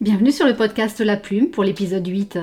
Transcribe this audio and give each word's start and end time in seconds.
Bienvenue 0.00 0.32
sur 0.32 0.46
le 0.46 0.56
podcast 0.56 0.98
La 1.00 1.18
Plume 1.18 1.50
pour 1.50 1.62
l'épisode 1.62 2.06
8. 2.06 2.38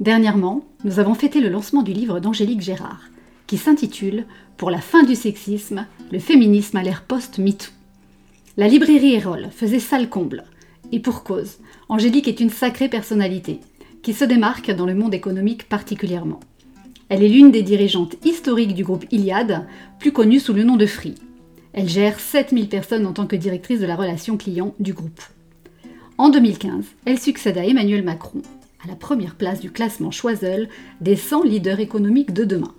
Dernièrement, 0.00 0.64
nous 0.82 0.98
avons 0.98 1.14
fêté 1.14 1.40
le 1.40 1.48
lancement 1.48 1.82
du 1.82 1.92
livre 1.92 2.18
d'Angélique 2.18 2.62
Gérard, 2.62 3.02
qui 3.46 3.58
s'intitule 3.58 4.24
Pour 4.56 4.72
la 4.72 4.80
fin 4.80 5.04
du 5.04 5.14
sexisme, 5.14 5.86
le 6.10 6.18
féminisme 6.18 6.76
à 6.78 6.82
l'ère 6.82 7.04
post-MeToo. 7.04 7.70
La 8.56 8.66
librairie 8.66 9.14
Erol 9.14 9.50
faisait 9.52 9.78
salle 9.78 10.08
comble. 10.08 10.46
Et 10.90 10.98
pour 10.98 11.22
cause, 11.22 11.58
Angélique 11.88 12.26
est 12.26 12.40
une 12.40 12.50
sacrée 12.50 12.88
personnalité, 12.88 13.60
qui 14.02 14.12
se 14.12 14.24
démarque 14.24 14.72
dans 14.72 14.86
le 14.86 14.96
monde 14.96 15.14
économique 15.14 15.68
particulièrement. 15.68 16.40
Elle 17.08 17.22
est 17.22 17.28
l'une 17.28 17.52
des 17.52 17.62
dirigeantes 17.62 18.16
historiques 18.24 18.74
du 18.74 18.82
groupe 18.82 19.04
Iliad, 19.12 19.68
plus 20.00 20.10
connu 20.10 20.40
sous 20.40 20.54
le 20.54 20.64
nom 20.64 20.74
de 20.76 20.86
Free. 20.86 21.14
Elle 21.72 21.88
gère 21.88 22.18
7000 22.18 22.68
personnes 22.68 23.06
en 23.06 23.12
tant 23.12 23.28
que 23.28 23.36
directrice 23.36 23.78
de 23.78 23.86
la 23.86 23.94
relation 23.94 24.36
client 24.36 24.74
du 24.80 24.92
groupe. 24.92 25.22
En 26.18 26.30
2015, 26.30 26.86
elle 27.04 27.18
succède 27.18 27.58
à 27.58 27.66
Emmanuel 27.66 28.02
Macron 28.02 28.40
à 28.82 28.88
la 28.88 28.96
première 28.96 29.34
place 29.34 29.60
du 29.60 29.70
classement 29.70 30.10
Choiseul 30.10 30.68
des 31.02 31.14
100 31.14 31.42
leaders 31.42 31.80
économiques 31.80 32.32
de 32.32 32.44
demain. 32.44 32.72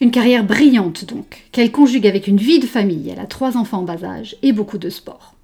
Une 0.00 0.10
carrière 0.10 0.44
brillante 0.44 1.04
donc, 1.04 1.46
qu'elle 1.52 1.70
conjugue 1.70 2.06
avec 2.06 2.26
une 2.26 2.36
vie 2.36 2.58
de 2.58 2.66
famille, 2.66 3.10
elle 3.10 3.20
a 3.20 3.26
trois 3.26 3.56
enfants 3.56 3.80
en 3.80 3.82
bas 3.84 4.02
âge 4.02 4.36
et 4.42 4.52
beaucoup 4.52 4.78
de 4.78 4.90
sport. 4.90 5.34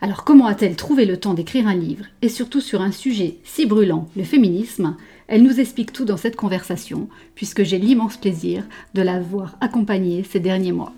Alors 0.00 0.22
comment 0.22 0.46
a-t-elle 0.46 0.76
trouvé 0.76 1.04
le 1.04 1.16
temps 1.16 1.34
d'écrire 1.34 1.66
un 1.66 1.74
livre, 1.74 2.04
et 2.20 2.28
surtout 2.28 2.60
sur 2.60 2.80
un 2.80 2.92
sujet 2.92 3.38
si 3.42 3.66
brûlant, 3.66 4.08
le 4.16 4.22
féminisme? 4.22 4.96
Elle 5.26 5.42
nous 5.42 5.58
explique 5.58 5.92
tout 5.92 6.04
dans 6.04 6.16
cette 6.16 6.36
conversation, 6.36 7.08
puisque 7.34 7.64
j'ai 7.64 7.78
l'immense 7.78 8.16
plaisir 8.16 8.64
de 8.94 9.02
la 9.02 9.18
voir 9.18 9.56
accompagnée 9.60 10.22
ces 10.22 10.40
derniers 10.40 10.72
mois. 10.72 10.92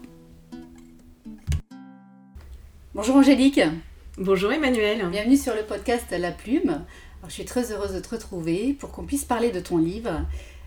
Bonjour 2.95 3.17
Angélique 3.17 3.61
Bonjour 4.19 4.53
Emmanuel. 4.53 5.05
Bienvenue 5.11 5.37
sur 5.37 5.57
le 5.57 5.65
podcast 5.65 6.15
La 6.17 6.31
Plume. 6.31 6.85
je 7.27 7.33
suis 7.33 7.45
très 7.45 7.73
heureuse 7.73 7.95
de 7.95 7.99
te 7.99 8.11
retrouver 8.11 8.73
pour 8.79 8.93
qu'on 8.93 9.03
puisse 9.03 9.25
parler 9.25 9.51
de 9.51 9.59
ton 9.59 9.77
livre. 9.77 10.25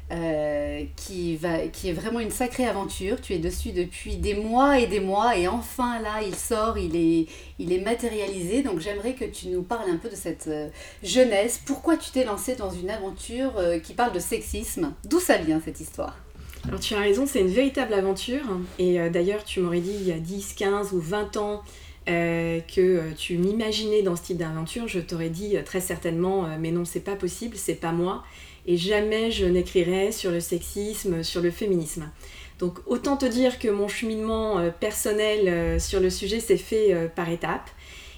Euh, 0.10 0.86
qui, 0.96 1.36
va, 1.36 1.68
qui 1.68 1.90
est 1.90 1.94
vraiment 1.94 2.22
une 2.22 2.30
sacrée 2.30 2.66
aventure. 2.66 3.20
Tu 3.22 3.34
es 3.34 3.40
dessus 3.40 3.72
depuis 3.72 4.16
des 4.18 4.34
mois 4.34 4.80
et 4.80 4.88
des 4.88 5.02
mois 5.02 5.38
et 5.38 5.50
enfin 5.50 6.02
là 6.02 6.22
il 6.26 6.34
sort, 6.34 6.78
il 6.78 6.96
est, 6.96 7.28
il 7.60 7.72
est 7.72 7.80
matérialisé. 7.80 8.64
Donc 8.64 8.80
j'aimerais 8.80 9.14
que 9.14 9.26
tu 9.26 9.48
nous 9.48 9.64
parles 9.64 9.90
un 9.90 9.98
peu 9.98 10.10
de 10.10 10.16
cette 10.16 10.48
euh, 10.48 10.68
jeunesse. 11.02 11.62
Pourquoi 11.66 11.96
tu 11.96 12.12
t'es 12.12 12.26
lancée 12.26 12.56
dans 12.56 12.72
une 12.72 12.90
aventure 12.90 13.54
euh, 13.58 13.80
qui 13.80 13.94
parle 13.94 14.14
de 14.14 14.20
sexisme? 14.20 14.94
D'où 15.06 15.22
ça 15.22 15.38
vient 15.38 15.62
cette 15.64 15.80
histoire? 15.80 16.18
Alors 16.68 16.82
tu 16.82 16.96
as 16.96 17.00
raison, 17.00 17.26
c'est 17.26 17.42
une 17.42 17.48
véritable 17.48 17.94
aventure. 17.94 18.44
Et 18.78 19.10
d'ailleurs 19.10 19.46
tu 19.46 19.62
m'aurais 19.62 19.80
dit 19.80 19.94
il 19.94 20.08
y 20.08 20.12
a 20.12 20.20
10, 20.20 20.54
15 20.54 20.92
ou 20.94 21.00
20 21.00 21.38
ans 21.38 21.64
euh, 22.08 22.62
que 22.62 22.80
euh, 22.80 23.02
tu 23.18 23.38
m'imaginais 23.38 24.02
dans 24.02 24.16
ce 24.16 24.24
type 24.24 24.38
d'aventure, 24.38 24.88
je 24.88 25.00
t'aurais 25.00 25.30
dit 25.30 25.58
euh, 25.58 25.62
très 25.62 25.82
certainement 25.82 26.48
mais 26.58 26.72
non, 26.72 26.86
c'est 26.86 27.02
pas 27.02 27.18
possible, 27.18 27.58
c'est 27.58 27.76
pas 27.76 27.92
moi 27.92 28.24
et 28.66 28.78
jamais 28.78 29.30
je 29.30 29.46
n'écrirai 29.46 30.14
sur 30.14 30.32
le 30.32 30.40
sexisme, 30.40 31.22
sur 31.24 31.42
le 31.42 31.52
féminisme. 31.52 32.10
Donc 32.60 32.80
autant 32.86 33.18
te 33.18 33.26
dire 33.26 33.60
que 33.60 33.68
mon 33.68 33.88
cheminement 33.88 34.72
personnel 34.80 35.80
sur 35.80 36.00
le 36.00 36.10
sujet 36.10 36.40
s'est 36.42 36.58
fait 36.58 37.10
par 37.16 37.30
étapes. 37.30 37.70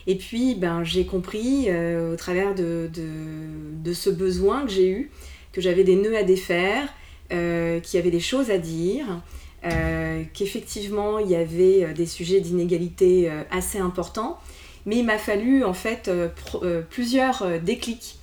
Et 0.07 0.15
puis 0.15 0.55
ben, 0.55 0.83
j'ai 0.83 1.05
compris 1.05 1.69
au 1.69 2.15
travers 2.15 2.55
de, 2.55 2.89
de, 2.91 3.93
ce 3.93 4.09
besoin 4.09 4.65
que 4.65 4.71
j'ai 4.71 4.89
eu, 4.89 5.11
que 5.51 5.61
j'avais 5.61 5.83
des 5.83 5.95
nœuds 5.95 6.17
à 6.17 6.23
défaire, 6.23 6.91
qu'il 7.29 7.93
y 7.93 7.97
avait 7.97 8.09
des 8.09 8.19
choses 8.19 8.49
à 8.49 8.57
dire, 8.57 9.21
euh, 9.65 10.23
qu'effectivement 10.33 11.19
il 11.19 11.29
y 11.29 11.35
avait 11.35 11.83
euh, 11.83 11.93
des 11.93 12.05
sujets 12.05 12.39
d'inégalité 12.39 13.29
euh, 13.29 13.43
assez 13.51 13.77
importants, 13.77 14.39
mais 14.85 14.95
il 14.95 15.05
m'a 15.05 15.17
fallu 15.17 15.65
en 15.65 15.73
fait 15.73 16.09
plusieurs 16.89 17.59
déclics 17.59 18.17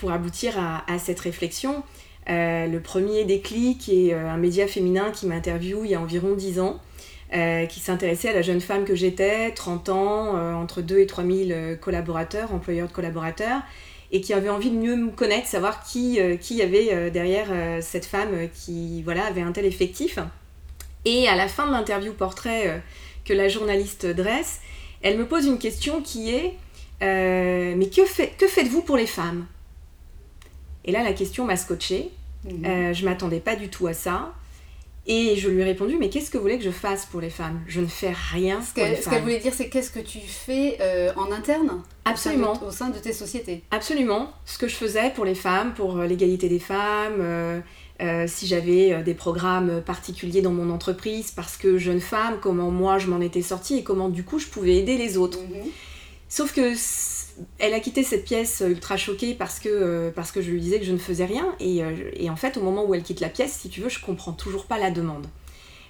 pour 0.00 0.10
aboutir 0.10 0.58
à, 0.58 0.98
cette 0.98 1.20
réflexion. 1.20 1.82
le 2.26 2.78
premier 2.78 3.24
déclic 3.24 3.88
est 3.90 4.14
un 4.14 4.38
média 4.38 4.66
féminin 4.66 5.10
qui 5.10 5.26
m'interviewe 5.26 5.84
il 5.84 5.90
y 5.90 5.94
a 5.94 6.00
environ 6.00 6.34
10 6.34 6.60
ans, 6.60 6.80
qui 7.30 7.78
s'intéressait 7.78 8.30
à 8.30 8.32
la 8.32 8.42
jeune 8.42 8.62
femme 8.62 8.84
que 8.84 8.94
j'étais, 8.94 9.52
30 9.52 9.90
ans, 9.90 10.60
entre 10.60 10.80
2 10.80 10.98
et 10.98 11.06
3 11.06 11.24
000 11.24 11.76
collaborateurs, 11.80 12.52
employeurs 12.52 12.88
de 12.88 12.92
collaborateurs, 12.92 13.60
et 14.10 14.22
qui 14.22 14.32
avait 14.32 14.48
envie 14.50 14.70
de 14.70 14.76
mieux 14.76 14.96
me 14.96 15.10
connaître, 15.10 15.46
savoir 15.46 15.84
qui, 15.84 16.18
qui 16.40 16.56
y 16.56 16.62
avait 16.62 17.10
derrière 17.10 17.48
cette 17.82 18.06
femme 18.06 18.48
qui 18.52 19.02
voilà, 19.02 19.26
avait 19.26 19.42
un 19.42 19.52
tel 19.52 19.66
effectif. 19.66 20.18
Et 21.06 21.28
à 21.28 21.36
la 21.36 21.46
fin 21.48 21.66
de 21.68 21.72
l'interview 21.72 22.12
portrait 22.12 22.68
euh, 22.68 22.78
que 23.24 23.32
la 23.32 23.48
journaliste 23.48 24.04
dresse, 24.04 24.60
elle 25.02 25.16
me 25.16 25.24
pose 25.24 25.46
une 25.46 25.58
question 25.58 26.02
qui 26.02 26.34
est 26.34 26.54
euh, 27.02 27.74
Mais 27.76 27.88
que, 27.88 28.36
que 28.36 28.46
faites-vous 28.46 28.82
pour 28.82 28.96
les 28.96 29.06
femmes? 29.06 29.46
Et 30.84 30.92
là, 30.92 31.02
la 31.02 31.12
question 31.12 31.44
m'a 31.44 31.56
scotché. 31.56 32.10
Mhm. 32.44 32.64
Euh, 32.66 32.92
je 32.92 33.04
m'attendais 33.04 33.40
pas 33.40 33.54
du 33.54 33.68
tout 33.68 33.86
à 33.86 33.94
ça. 33.94 34.34
Et 35.08 35.36
je 35.36 35.48
lui 35.48 35.60
ai 35.60 35.64
répondu, 35.64 35.96
mais 36.00 36.10
qu'est-ce 36.10 36.32
que 36.32 36.36
vous 36.36 36.42
voulez 36.42 36.58
que 36.58 36.64
je 36.64 36.70
fasse 36.72 37.06
pour 37.06 37.20
les 37.20 37.30
femmes? 37.30 37.62
Je 37.68 37.80
ne 37.80 37.86
fais 37.86 38.12
rien 38.32 38.60
ce 38.60 38.74
pour 38.74 38.82
les 38.82 38.96
femmes. 38.96 39.04
Ce 39.04 39.08
qu'elle 39.10 39.22
voulait 39.22 39.38
dire, 39.38 39.54
c'est 39.54 39.68
qu'est-ce 39.68 39.92
que 39.92 40.00
tu 40.00 40.18
fais 40.18 40.78
en 41.16 41.30
interne? 41.30 41.80
Absolument. 42.04 42.60
Au 42.64 42.72
sein, 42.72 42.88
de, 42.88 42.98
tes 42.98 43.12
sociétés 43.12 43.62
Absolument. 43.70 44.32
Ce 44.44 44.58
que 44.58 44.66
je 44.66 44.74
faisais 44.74 45.10
pour 45.10 45.24
les 45.24 45.36
femmes, 45.36 45.74
pour 45.74 45.98
l'égalité 45.98 46.48
des 46.48 46.58
femmes, 46.58 47.18
euh, 47.20 47.60
si 48.26 48.46
j'avais 48.46 48.92
euh, 48.92 49.02
des 49.02 49.14
programmes 49.14 49.80
particuliers 49.80 50.42
dans 50.42 50.52
mon 50.52 50.70
entreprise, 50.70 51.30
parce 51.30 51.56
que 51.56 51.78
jeune 51.78 52.00
femme, 52.00 52.38
comment 52.40 52.70
moi 52.70 52.98
je 52.98 53.08
m'en 53.08 53.20
étais 53.20 53.42
sortie 53.42 53.78
et 53.78 53.82
comment 53.82 54.08
du 54.08 54.22
coup 54.22 54.38
je 54.38 54.46
pouvais 54.46 54.76
aider 54.76 54.96
les 54.96 55.16
autres. 55.16 55.40
Mhm. 55.40 55.70
Sauf 56.28 56.52
que 56.52 56.74
elle 57.58 57.74
a 57.74 57.80
quitté 57.80 58.02
cette 58.02 58.24
pièce 58.24 58.62
ultra 58.66 58.96
choquée 58.96 59.34
parce 59.34 59.60
que, 59.60 59.68
euh, 59.68 60.10
parce 60.10 60.32
que 60.32 60.40
je 60.40 60.50
lui 60.50 60.60
disais 60.60 60.78
que 60.78 60.86
je 60.86 60.92
ne 60.92 60.98
faisais 60.98 61.26
rien. 61.26 61.54
Et, 61.60 61.82
et, 62.14 62.30
en 62.30 62.36
fait, 62.36 62.56
au 62.56 62.62
moment 62.62 62.84
où 62.84 62.94
elle 62.94 63.02
quitte 63.02 63.20
la 63.20 63.28
pièce, 63.28 63.52
si 63.52 63.68
tu 63.68 63.82
veux, 63.82 63.90
je 63.90 64.00
comprends 64.00 64.32
toujours 64.32 64.64
pas 64.64 64.78
la 64.78 64.90
demande. 64.90 65.26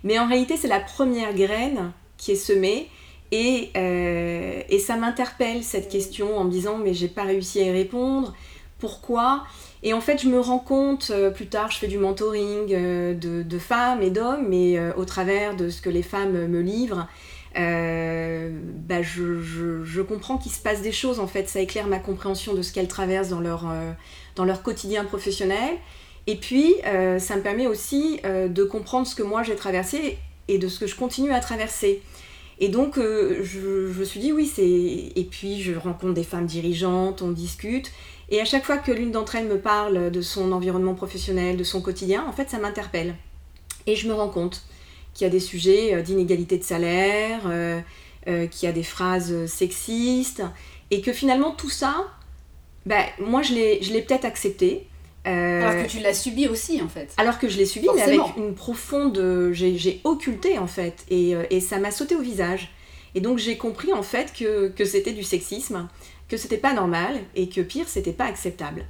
Mais 0.02 0.18
en 0.18 0.26
réalité, 0.26 0.56
c'est 0.56 0.68
la 0.68 0.80
première 0.80 1.34
graine 1.34 1.92
qui 2.16 2.32
est 2.32 2.36
semée. 2.36 2.88
Et, 3.32 3.70
et 3.74 4.78
ça 4.78 4.96
m'interpelle 4.96 5.62
cette 5.64 5.88
question 5.88 6.36
en 6.36 6.44
me 6.44 6.50
disant 6.50 6.78
mais 6.78 6.94
j'ai 6.94 7.08
pas 7.08 7.24
réussi 7.24 7.60
à 7.60 7.64
y 7.64 7.70
répondre. 7.70 8.34
Pourquoi? 8.78 9.44
Et 9.82 9.92
en 9.92 10.00
fait, 10.00 10.22
je 10.22 10.28
me 10.28 10.40
rends 10.40 10.58
compte, 10.58 11.10
euh, 11.10 11.30
plus 11.30 11.46
tard, 11.46 11.70
je 11.70 11.78
fais 11.78 11.86
du 11.86 11.98
mentoring 11.98 12.72
euh, 12.72 13.14
de, 13.14 13.58
femmes 13.58 14.02
et 14.02 14.10
d'hommes, 14.10 14.46
mais 14.48 14.78
euh, 14.78 14.92
au 14.96 15.04
travers 15.04 15.56
de 15.56 15.68
ce 15.68 15.82
que 15.82 15.90
les 15.90 16.02
femmes 16.02 16.46
me 16.46 16.60
livrent, 16.60 17.06
bah, 17.54 19.02
je, 19.02 20.02
comprends 20.02 20.36
qu'il 20.36 20.52
se 20.52 20.60
passe 20.60 20.82
des 20.82 20.92
choses, 20.92 21.20
en 21.20 21.26
fait, 21.26 21.48
ça 21.48 21.60
éclaire 21.60 21.86
ma 21.86 21.98
compréhension 21.98 22.54
de 22.54 22.62
ce 22.62 22.72
qu'elles 22.72 22.88
traversent 22.88 23.30
dans 23.30 23.40
leur, 23.40 23.64
dans 24.34 24.44
leur 24.44 24.62
quotidien 24.62 25.04
professionnel. 25.04 25.76
Et 26.26 26.36
puis, 26.36 26.74
ça 26.82 27.36
me 27.36 27.40
permet 27.40 27.66
aussi 27.66 28.20
de 28.24 28.64
comprendre 28.64 29.06
ce 29.06 29.14
que 29.14 29.22
moi 29.22 29.42
j'ai 29.42 29.56
traversé 29.56 30.18
et 30.48 30.58
de 30.58 30.68
ce 30.68 30.78
que 30.78 30.86
je 30.86 30.96
continue 30.96 31.32
à 31.32 31.40
traverser. 31.40 32.02
Et 32.58 32.68
donc, 32.68 32.96
je, 32.98 33.42
je 33.42 33.98
me 33.98 34.04
suis 34.04 34.20
dit, 34.20 34.32
oui, 34.32 34.44
c'est... 34.46 34.62
Et 34.66 35.28
puis, 35.30 35.62
je 35.62 35.72
rencontre 35.72 36.12
des 36.12 36.24
femmes 36.24 36.46
dirigeantes, 36.46 37.22
on 37.22 37.30
discute. 37.30 37.90
Et 38.28 38.40
à 38.40 38.44
chaque 38.44 38.64
fois 38.64 38.78
que 38.78 38.90
l'une 38.90 39.12
d'entre 39.12 39.36
elles 39.36 39.46
me 39.46 39.58
parle 39.58 40.10
de 40.10 40.20
son 40.20 40.52
environnement 40.52 40.94
professionnel, 40.94 41.56
de 41.56 41.64
son 41.64 41.80
quotidien, 41.80 42.24
en 42.28 42.32
fait, 42.32 42.50
ça 42.50 42.58
m'interpelle. 42.58 43.14
Et 43.86 43.94
je 43.94 44.08
me 44.08 44.14
rends 44.14 44.28
compte 44.28 44.64
qu'il 45.14 45.24
y 45.24 45.28
a 45.28 45.30
des 45.30 45.40
sujets 45.40 45.94
euh, 45.94 46.02
d'inégalité 46.02 46.58
de 46.58 46.64
salaire, 46.64 47.42
euh, 47.46 47.80
euh, 48.28 48.46
qu'il 48.46 48.66
y 48.66 48.70
a 48.70 48.72
des 48.72 48.82
phrases 48.82 49.46
sexistes, 49.46 50.42
et 50.90 51.00
que 51.00 51.12
finalement 51.12 51.52
tout 51.52 51.70
ça, 51.70 52.08
ben, 52.84 53.04
moi 53.20 53.42
je 53.42 53.54
l'ai 53.54 54.02
peut-être 54.02 54.24
accepté. 54.24 54.86
alors 55.24 55.82
que 55.82 55.88
tu 55.88 56.00
l'as 56.00 56.14
subi 56.14 56.48
aussi 56.48 56.82
en 56.82 56.88
fait. 56.88 57.14
Alors 57.16 57.38
que 57.38 57.48
je 57.48 57.56
l'ai 57.56 57.66
subi, 57.66 57.88
mais 57.94 58.02
avec 58.02 58.36
une 58.36 58.54
profonde... 58.54 59.50
J'ai 59.52 60.00
occulté 60.04 60.58
en 60.58 60.66
fait, 60.66 61.04
et, 61.08 61.34
et 61.50 61.60
ça 61.60 61.78
m'a 61.78 61.90
sauté 61.90 62.14
au 62.14 62.20
visage. 62.20 62.70
Et 63.14 63.20
donc 63.20 63.38
j'ai 63.38 63.56
compris 63.56 63.92
en 63.92 64.02
fait 64.02 64.32
que, 64.38 64.68
que 64.68 64.84
c'était 64.84 65.12
du 65.12 65.24
sexisme, 65.24 65.88
que 66.28 66.36
c'était 66.36 66.58
pas 66.58 66.72
normal 66.72 67.20
et 67.34 67.48
que 67.48 67.60
pire, 67.60 67.88
c'était 67.88 68.12
pas 68.12 68.24
acceptable. 68.24 68.84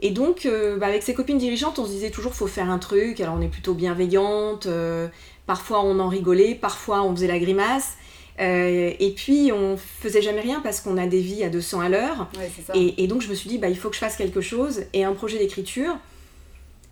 Et 0.00 0.10
donc, 0.10 0.44
euh, 0.44 0.76
bah, 0.76 0.86
avec 0.86 1.02
ses 1.02 1.14
copines 1.14 1.38
dirigeantes, 1.38 1.78
on 1.78 1.86
se 1.86 1.90
disait 1.90 2.10
toujours 2.10 2.34
faut 2.34 2.46
faire 2.46 2.70
un 2.70 2.78
truc. 2.78 3.20
Alors, 3.20 3.34
on 3.34 3.40
est 3.40 3.48
plutôt 3.48 3.74
bienveillante. 3.74 4.66
Euh, 4.66 5.08
parfois, 5.46 5.82
on 5.82 5.98
en 6.00 6.08
rigolait. 6.08 6.54
Parfois, 6.54 7.02
on 7.02 7.14
faisait 7.14 7.26
la 7.26 7.38
grimace. 7.38 7.94
Euh, 8.38 8.92
et 8.98 9.10
puis, 9.12 9.50
on 9.52 9.78
faisait 9.78 10.20
jamais 10.20 10.42
rien 10.42 10.60
parce 10.60 10.80
qu'on 10.80 10.98
a 10.98 11.06
des 11.06 11.20
vies 11.20 11.44
à 11.44 11.48
200 11.48 11.80
à 11.80 11.88
l'heure. 11.88 12.28
et, 12.74 13.06
donc, 13.06 13.22
je 13.22 13.28
me 13.28 13.34
suis 13.34 13.48
dit 13.48 13.58
bah, 13.58 13.68
il 13.68 13.78
faut 13.78 13.88
que 13.88 13.94
je 13.94 14.00
fasse 14.00 14.16
quelque 14.16 14.42
chose. 14.42 14.82
Et 14.92 15.04
un 15.04 15.14
projet 15.14 15.38
d'écriture, 15.38 15.96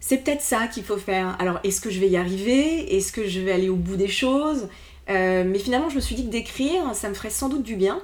c'est 0.00 0.19
peut-être 0.19 0.43
ça 0.43 0.67
qu'il 0.67 0.85
faut 0.85 0.97
faire. 0.97 1.37
Alors, 1.38 1.61
est-ce 1.62 1.82
que 1.82 1.90
je 1.90 2.00
vais 2.00 2.08
y 2.08 2.17
arriver? 2.17 2.97
Est-ce 2.97 3.12
que 3.12 3.29
je 3.29 3.40
vais 3.40 3.52
aller 3.52 3.69
au 3.69 3.76
bout 3.76 3.97
des 3.97 4.08
choses? 4.08 4.69
Mais 5.06 5.58
finalement, 5.58 5.90
je 5.90 5.97
me 5.97 6.00
suis 6.00 6.14
dit 6.14 6.25
que 6.25 6.31
d'écrire, 6.31 6.94
ça 6.94 7.11
me 7.11 7.14
ferait 7.14 7.29
sans 7.29 7.50
doute 7.50 7.62
du 7.62 7.76
bien. 7.76 8.00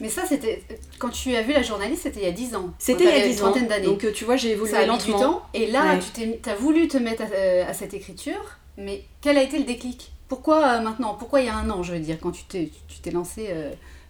Mais 0.00 0.08
ça, 0.08 0.22
c'était. 0.26 0.62
Quand 0.98 1.10
tu 1.10 1.34
as 1.36 1.42
vu 1.42 1.52
la 1.52 1.62
journaliste, 1.62 2.02
c'était 2.04 2.20
il 2.20 2.24
y 2.24 2.28
a 2.28 2.32
10 2.32 2.56
ans. 2.56 2.70
C'était 2.78 3.04
il 3.04 3.10
y 3.10 3.22
a 3.22 3.28
10 3.28 3.42
ans. 3.42 3.52
d'années. 3.52 3.86
Donc 3.86 4.04
euh, 4.04 4.12
tu 4.12 4.24
vois, 4.24 4.36
j'ai 4.36 4.52
évolué 4.52 4.72
ça 4.72 4.78
a 4.78 4.86
lentement. 4.86 5.16
Du 5.16 5.22
temps, 5.22 5.42
et 5.54 5.66
là, 5.66 5.98
tu 6.14 6.50
as 6.50 6.54
voulu 6.54 6.88
te 6.88 6.96
mettre 6.96 7.24
euh, 7.32 7.68
à, 7.68 7.74
cette 7.74 7.94
écriture, 7.94 8.58
mais 8.78 9.04
quel 9.20 9.36
a 9.36 9.42
été 9.42 9.58
le 9.58 9.64
déclic? 9.64 10.12
Pourquoi 10.28 10.66
euh, 10.66 10.80
maintenant? 10.80 11.14
Pourquoi 11.14 11.40
il 11.40 11.46
y 11.46 11.50
a 11.50 11.56
un 11.56 11.68
an, 11.70 11.82
je 11.82 11.92
veux 11.92 11.98
dire, 11.98 12.16
quand 12.20 12.30
tu 12.30 12.44
t'es, 12.44 12.70
tu 12.88 13.00
t'es 13.00 13.10
lancé 13.10 13.48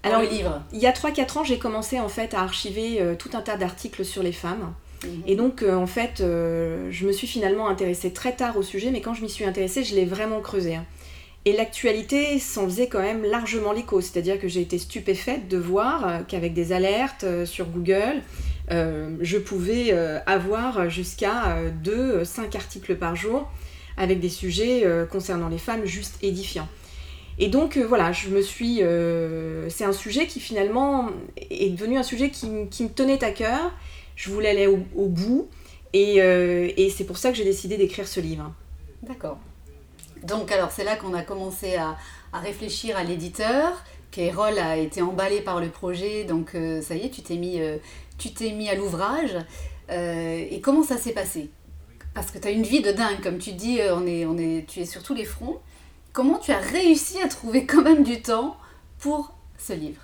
Alors, 0.03 0.21
le 0.21 0.29
livre? 0.29 0.63
Il 0.73 0.79
y 0.79 0.87
a 0.87 0.93
3-4 0.93 1.39
ans, 1.39 1.45
j'ai 1.45 1.59
commencé 1.59 1.99
en 1.99 2.09
fait 2.09 2.35
à 2.35 2.41
archiver 2.41 3.03
tout 3.19 3.31
un 3.33 3.41
tas 3.41 3.57
d'articles 3.57 4.05
sur 4.05 4.23
les 4.23 4.33
femmes. 4.33 4.73
Mhm. 5.03 5.23
Et 5.27 5.35
donc, 5.35 5.65
en 5.69 5.87
fait, 5.87 6.19
je 6.19 7.07
me 7.07 7.13
suis 7.13 7.27
finalement 7.27 7.69
intéressée 7.69 8.13
très 8.13 8.37
tard 8.37 8.57
au 8.57 8.63
sujet, 8.63 8.91
mais 8.91 9.01
quand 9.01 9.15
je 9.15 9.23
m'y 9.23 9.31
suis 9.31 9.45
intéressée, 9.45 9.83
je 9.83 9.95
l'ai 9.95 10.05
vraiment 10.05 10.41
creusé. 10.41 10.77
Hein. 10.77 10.85
Et 11.47 11.53
l'actualité 11.53 12.39
s'en 12.39 12.67
faisait 12.67 12.89
quand 12.89 13.01
même 13.01 13.25
largement 13.25 13.73
l'écho, 13.73 14.01
c'est-à-dire 14.03 14.39
que 14.39 14.47
j'ai 14.47 14.61
été 14.61 14.79
stupéfaite 14.79 15.49
de 15.49 15.57
voir 15.57 16.07
euh, 16.07 16.19
qu'avec 16.27 16.53
des 16.53 16.73
alertes 16.73 17.25
euh, 17.25 17.47
sur 17.47 17.67
Google, 17.67 18.23
euh, 18.71 19.17
je 19.23 19.39
pouvais 19.39 19.93
avoir 20.27 20.91
jusqu'à 20.91 21.59
2-5 21.85 22.57
articles 22.57 22.95
par 22.95 23.17
jour 23.17 23.51
avec 23.97 24.21
des 24.21 24.29
sujets 24.29 24.85
concernant 25.11 25.49
les 25.49 25.59
femmes 25.59 25.85
juste 25.85 26.17
édifiants. 26.23 26.69
Et 27.41 27.49
donc 27.49 27.77
voilà, 27.79 28.13
je 28.13 28.29
me 28.29 28.41
suis. 28.43 28.81
c'est 29.69 29.85
un 29.85 29.93
sujet 29.93 30.29
qui 30.29 30.39
finalement 30.39 31.11
est 31.51 31.71
devenu 31.71 31.99
un 31.99 32.05
sujet 32.05 32.31
qui, 32.31 32.47
me 32.47 32.89
tenait 32.89 33.25
à 33.25 33.33
cœur. 33.33 33.73
Je 34.15 34.31
voulais 34.31 34.51
aller 34.51 34.69
au, 34.69 35.07
bout. 35.09 35.49
Et, 35.93 36.19
et 36.19 36.91
c'est 36.91 37.05
pour 37.05 37.19
ça 37.19 37.31
que 37.33 37.37
j'ai 37.37 37.45
décidé 37.45 37.77
d'écrire 37.77 38.07
ce 38.07 38.21
livre. 38.21 38.53
D'accord. 39.03 39.39
Donc 40.25 40.53
alors 40.53 40.71
c'est 40.71 40.85
là 40.85 40.97
qu'on 40.97 41.15
a 41.15 41.23
commencé 41.23 41.77
à, 41.77 41.97
réfléchir 42.33 42.97
à 42.97 43.05
l'éditeur. 43.05 43.83
Keirol 44.11 44.59
a 44.59 44.77
été 44.77 45.03
emballé 45.03 45.41
par 45.41 45.61
le 45.61 45.69
projet, 45.69 46.25
donc 46.25 46.55
euh, 46.55 46.83
ça 46.83 46.97
y 46.97 47.07
est, 47.07 47.11
tu 47.11 47.23
t'es 47.23 47.37
mis, 47.37 47.61
euh, 47.61 47.79
mis 48.41 48.69
à 48.69 48.75
l'ouvrage. 48.75 49.37
Euh, 49.91 50.45
et 50.51 50.61
comment 50.61 50.83
ça 50.83 50.97
s'est 50.97 51.13
passé? 51.13 51.51
Parce 52.15 52.31
que 52.31 52.39
tu 52.39 52.49
as 52.49 52.51
une 52.51 52.65
vie 52.65 52.83
de 52.83 52.91
dingue, 52.91 53.21
comme 53.23 53.39
tu 53.39 53.53
dis, 53.53 53.79
on 53.93 54.07
est, 54.07 54.27
on 54.27 54.37
est, 54.37 54.67
tu 54.69 54.81
es 54.81 54.85
sur 54.85 55.03
tous 55.03 55.15
les 55.15 55.25
fronts. 55.25 55.61
Comment 56.13 56.39
tu 56.39 56.51
as 56.51 56.59
réussi 56.59 57.21
à 57.23 57.29
trouver 57.29 57.67
quand 57.67 57.83
même 57.83 58.03
du 58.03 58.21
temps 58.21 58.57
pour 58.99 59.33
ce 59.59 59.73
livre? 59.73 60.03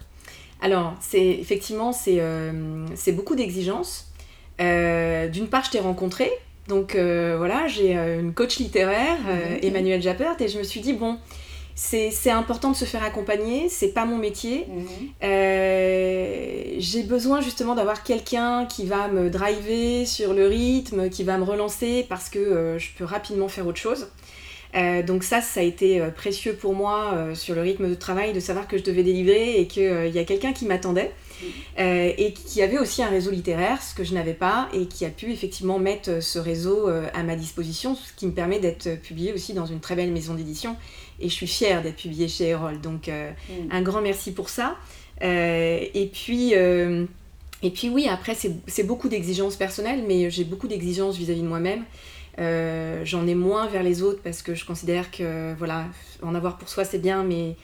Alors, 0.62 0.94
c'est 1.00 1.26
effectivement, 1.26 1.92
c'est 1.92 3.12
beaucoup 3.12 3.34
d'exigences. 3.34 4.12
D'une 4.58 5.48
part, 5.50 5.64
je 5.64 5.72
t'ai 5.72 5.80
rencontré, 5.80 6.30
donc 6.68 6.94
euh, 6.94 7.36
voilà, 7.38 7.68
j'ai 7.68 7.96
euh, 7.96 8.20
une 8.20 8.34
coach 8.34 8.58
littéraire, 8.58 9.18
euh, 9.28 9.50
mhm. 9.50 9.58
Emmanuel 9.62 10.02
Jappert, 10.02 10.40
et 10.40 10.48
je 10.48 10.58
me 10.58 10.64
suis 10.64 10.80
dit, 10.80 10.92
bon, 10.92 11.18
c'est 11.74 12.30
important 12.30 12.70
de 12.70 12.76
se 12.76 12.86
faire 12.86 13.04
accompagner, 13.04 13.68
c'est 13.68 13.92
pas 13.92 14.06
mon 14.06 14.16
métier. 14.16 14.66
Mhm. 14.66 15.10
j'ai 16.80 17.02
besoin 17.02 17.42
justement 17.42 17.74
d'avoir 17.74 18.02
quelqu'un 18.02 18.64
qui 18.64 18.86
va 18.86 19.08
me 19.08 19.28
driver 19.28 20.06
sur 20.06 20.32
le 20.32 20.46
rythme, 20.46 21.10
qui 21.10 21.22
va 21.22 21.36
me 21.36 21.44
relancer 21.44 22.06
parce 22.08 22.30
que 22.30 22.76
je 22.78 22.88
peux 22.96 23.04
rapidement 23.04 23.48
faire 23.48 23.66
autre 23.66 23.78
chose. 23.78 24.08
Donc 25.06 25.24
ça, 25.24 25.40
ça 25.40 25.60
a 25.60 25.62
été 25.62 26.00
précieux 26.14 26.54
pour 26.54 26.74
moi 26.74 27.28
sur 27.34 27.54
le 27.54 27.62
rythme 27.62 27.88
de 27.88 27.94
travail, 27.94 28.32
de 28.32 28.40
savoir 28.40 28.68
que 28.68 28.76
je 28.76 28.82
devais 28.82 29.02
délivrer 29.02 29.60
et 29.60 29.66
qu'il 29.66 30.10
y 30.14 30.18
a 30.18 30.24
quelqu'un 30.24 30.52
qui 30.52 30.66
m'attendait. 30.66 31.12
Euh, 31.78 32.12
et 32.16 32.32
qui 32.32 32.62
avait 32.62 32.78
aussi 32.78 33.02
un 33.02 33.08
réseau 33.08 33.30
littéraire, 33.30 33.82
ce 33.82 33.94
que 33.94 34.04
je 34.04 34.14
n'avais 34.14 34.34
pas, 34.34 34.68
et 34.72 34.86
qui 34.86 35.04
a 35.04 35.10
pu 35.10 35.30
effectivement 35.32 35.78
mettre 35.78 36.22
ce 36.22 36.38
réseau 36.38 36.88
euh, 36.88 37.06
à 37.12 37.22
ma 37.22 37.36
disposition, 37.36 37.94
ce 37.94 38.12
qui 38.14 38.26
me 38.26 38.32
permet 38.32 38.58
d'être 38.58 39.00
publié 39.02 39.32
aussi 39.32 39.52
dans 39.52 39.66
une 39.66 39.80
très 39.80 39.96
belle 39.96 40.12
maison 40.12 40.34
d'édition. 40.34 40.76
Et 41.20 41.28
je 41.28 41.34
suis 41.34 41.46
fière 41.46 41.82
d'être 41.82 41.96
publiée 41.96 42.28
chez 42.28 42.48
Erol, 42.48 42.80
donc 42.80 43.08
euh, 43.08 43.30
mm. 43.30 43.68
un 43.70 43.82
grand 43.82 44.00
merci 44.00 44.32
pour 44.32 44.48
ça. 44.48 44.76
et 45.20 46.10
puis... 46.12 46.52
et 46.52 47.70
puis 47.70 47.88
oui, 47.88 48.08
après, 48.08 48.34
c'est 48.34 48.82
beaucoup 48.84 49.08
d'exigences 49.08 49.56
personnelles, 49.56 50.04
mais 50.06 50.30
j'ai 50.30 50.44
beaucoup 50.44 50.68
d'exigences 50.68 51.16
vis-à-vis 51.16 51.42
de 51.42 51.48
moi-même. 51.48 51.84
J'en 52.38 53.26
ai 53.26 53.34
moins 53.34 53.66
vers 53.66 53.82
les 53.82 54.02
autres 54.02 54.20
parce 54.22 54.42
que 54.42 54.54
je 54.54 54.64
considère 54.64 55.10
que, 55.10 55.54
voilà, 55.54 55.86
en 56.22 56.34
avoir 56.34 56.58
pour 56.58 56.68
soi, 56.68 56.84
c'est 56.84 56.98
bien, 56.98 57.22
mais 57.22 57.56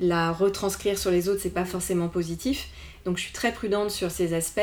la 0.00 0.32
retranscrire 0.32 0.98
sur 0.98 1.10
les 1.10 1.28
autres, 1.28 1.40
c'est 1.42 1.50
pas 1.50 1.64
forcément 1.64 2.08
positif. 2.08 2.68
Donc 3.04 3.16
je 3.16 3.22
suis 3.22 3.32
très 3.32 3.52
prudente 3.52 3.90
sur 3.90 4.10
ces 4.10 4.34
aspects. 4.34 4.60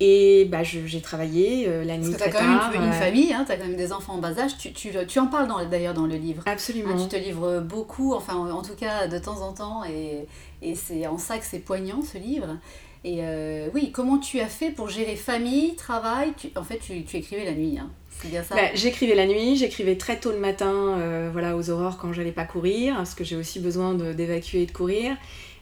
Et 0.00 0.46
bah, 0.46 0.64
j'ai 0.64 1.00
travaillé 1.00 1.66
euh, 1.68 1.84
la 1.84 1.96
nuit 1.96 2.10
Parce 2.10 2.24
que 2.24 2.30
tu 2.30 2.36
as 2.36 2.40
quand 2.40 2.72
même 2.72 2.82
une, 2.82 2.92
famille, 2.92 3.32
hein, 3.32 3.44
tu 3.46 3.52
as 3.52 3.56
quand 3.56 3.66
même 3.66 3.76
des 3.76 3.92
enfants 3.92 4.14
en 4.14 4.18
bas 4.18 4.36
âge. 4.36 4.58
Tu, 4.58 4.72
tu, 4.72 4.90
tu 5.06 5.18
en 5.20 5.28
parles 5.28 5.48
d'ailleurs 5.70 5.94
dans 5.94 6.06
le 6.06 6.16
livre. 6.16 6.42
Absolument. 6.46 6.94
Hein, 6.94 7.06
tu 7.08 7.16
te 7.16 7.22
livres 7.22 7.60
beaucoup, 7.60 8.12
enfin 8.12 8.34
en 8.34 8.62
tout 8.62 8.74
cas 8.74 9.06
de 9.06 9.18
temps 9.18 9.42
en 9.42 9.52
temps. 9.52 9.84
Et, 9.84 10.26
et 10.60 10.74
c'est 10.74 11.06
en 11.06 11.18
ça 11.18 11.38
que 11.38 11.44
c'est 11.44 11.60
poignant 11.60 12.02
ce 12.02 12.18
livre. 12.18 12.58
Et 13.04 13.18
euh, 13.20 13.68
oui, 13.74 13.92
comment 13.92 14.18
tu 14.18 14.40
as 14.40 14.48
fait 14.48 14.70
pour 14.70 14.88
gérer 14.88 15.14
famille, 15.14 15.76
travail? 15.76 16.32
En 16.56 16.64
fait, 16.64 16.78
tu, 16.78 17.04
tu, 17.04 17.18
écrivais 17.18 17.44
la 17.44 17.52
nuit. 17.52 17.78
Hein. 17.78 17.90
C'est 18.20 18.28
bien 18.28 18.42
ça 18.42 18.54
bah, 18.54 18.62
J'écrivais 18.74 19.14
la 19.14 19.26
nuit, 19.26 19.56
j'écrivais 19.56 19.96
très 19.96 20.18
tôt 20.18 20.30
le 20.30 20.38
matin, 20.38 20.98
euh, 20.98 21.30
voilà, 21.32 21.56
aux 21.56 21.70
aurores 21.70 21.98
quand 21.98 22.12
j'allais 22.12 22.32
pas 22.32 22.44
courir, 22.44 22.96
parce 22.96 23.14
que 23.14 23.24
j'ai 23.24 23.36
aussi 23.36 23.60
besoin 23.60 23.94
d'évacuer 23.94 24.62
et 24.62 24.66
de 24.66 24.72
courir. 24.72 25.16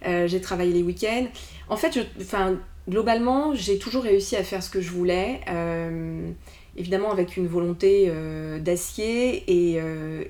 Euh, 0.06 0.26
j'ai 0.26 0.41
travaillé 0.41 0.73
les 0.73 0.82
week-ends. 0.82 1.26
En 1.69 1.76
fait, 1.76 1.93
je, 1.93 2.00
globalement, 2.88 3.55
j'ai 3.55 3.79
toujours 3.79 4.02
réussi 4.02 4.37
à 4.37 4.43
faire 4.43 4.62
ce 4.62 4.70
que 4.70 4.81
je 4.81 4.91
voulais. 4.91 5.41
Euh, 5.49 6.31
évidemment 6.76 7.11
avec 7.11 7.37
une 7.37 7.49
volonté 7.49 8.06
euh, 8.08 8.58
d'acier 8.61 9.44
et, 9.47 9.81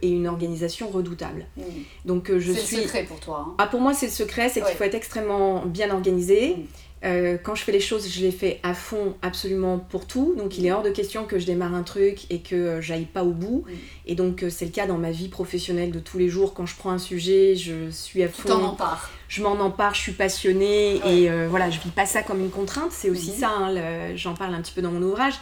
une 0.03 0.27
organisation 0.27 0.89
redoutable. 0.89 1.47
Mmh. 1.57 1.63
Donc 2.07 2.33
je 2.33 2.53
suis. 2.53 2.63
C'est 2.63 2.77
le 2.77 2.83
secret 2.83 3.05
pour 3.05 3.21
toi. 3.21 3.47
Hein. 3.47 3.55
Ah 3.59 3.67
pour 3.67 3.81
moi 3.81 3.95
c'est 3.95 4.07
le 4.07 4.13
secret, 4.13 4.49
c'est 4.49 4.63
qu'il 4.63 4.75
faut 4.75 4.85
être 4.85 4.95
extrêmement 4.95 5.65
bien 5.67 5.91
organisé. 5.95 6.57
Mmh. 6.57 6.63
Euh, 7.03 7.39
quand 7.43 7.55
je 7.55 7.63
fais 7.63 7.73
les 7.73 7.81
choses, 7.81 8.09
je 8.11 8.21
les 8.21 8.31
fais 8.31 8.61
à 8.63 8.75
fond, 8.75 9.15
absolument 9.23 9.79
pour 9.79 10.07
tout. 10.07 10.35
Donc 10.37 10.59
il 10.59 10.67
est 10.67 10.73
hors 10.73 10.83
de 10.83 10.91
question 10.91 11.25
que 11.25 11.39
je 11.39 11.47
démarre 11.47 11.75
un 11.75 11.83
truc 11.83 12.31
et 12.31 12.41
que 12.41 12.55
euh, 12.55 12.81
j'aille 12.81 13.07
pas 13.07 13.25
au 13.25 13.33
bout. 13.33 13.65
Et 14.07 14.15
donc 14.15 14.43
euh, 14.43 14.51
c'est 14.51 14.67
le 14.67 14.71
cas 14.71 14.87
dans 14.87 14.99
ma 14.99 15.11
vie 15.11 15.29
professionnelle 15.29 15.93
de 15.93 16.01
tous 16.01 16.19
les 16.19 16.29
jours. 16.29 16.53
Quand 16.53 16.67
je 16.67 16.77
prends 16.77 16.91
un 16.91 16.99
sujet, 16.99 17.57
je 17.57 17.91
suis 17.91 18.23
à 18.23 18.29
fond. 18.29 18.49
T'en 18.49 18.63
empare. 18.63 19.11
Je 19.29 19.43
m'en 19.43 19.53
empare, 19.53 19.95
je 19.95 20.01
suis 20.01 20.13
passionnée 20.13 20.97
et 21.07 21.31
voilà, 21.47 21.71
je 21.71 21.79
vis 21.79 21.91
pas 21.91 22.05
ça 22.05 22.23
comme 22.23 22.41
une 22.41 22.51
contrainte. 22.51 22.91
C'est 22.91 23.11
aussi 23.11 23.31
ça, 23.31 23.49
hein, 23.49 24.17
j'en 24.17 24.35
parle 24.35 24.55
un 24.55 24.61
petit 24.61 24.73
peu 24.73 24.83
dans 24.83 24.91
mon 24.91 25.03
ouvrage. 25.03 25.35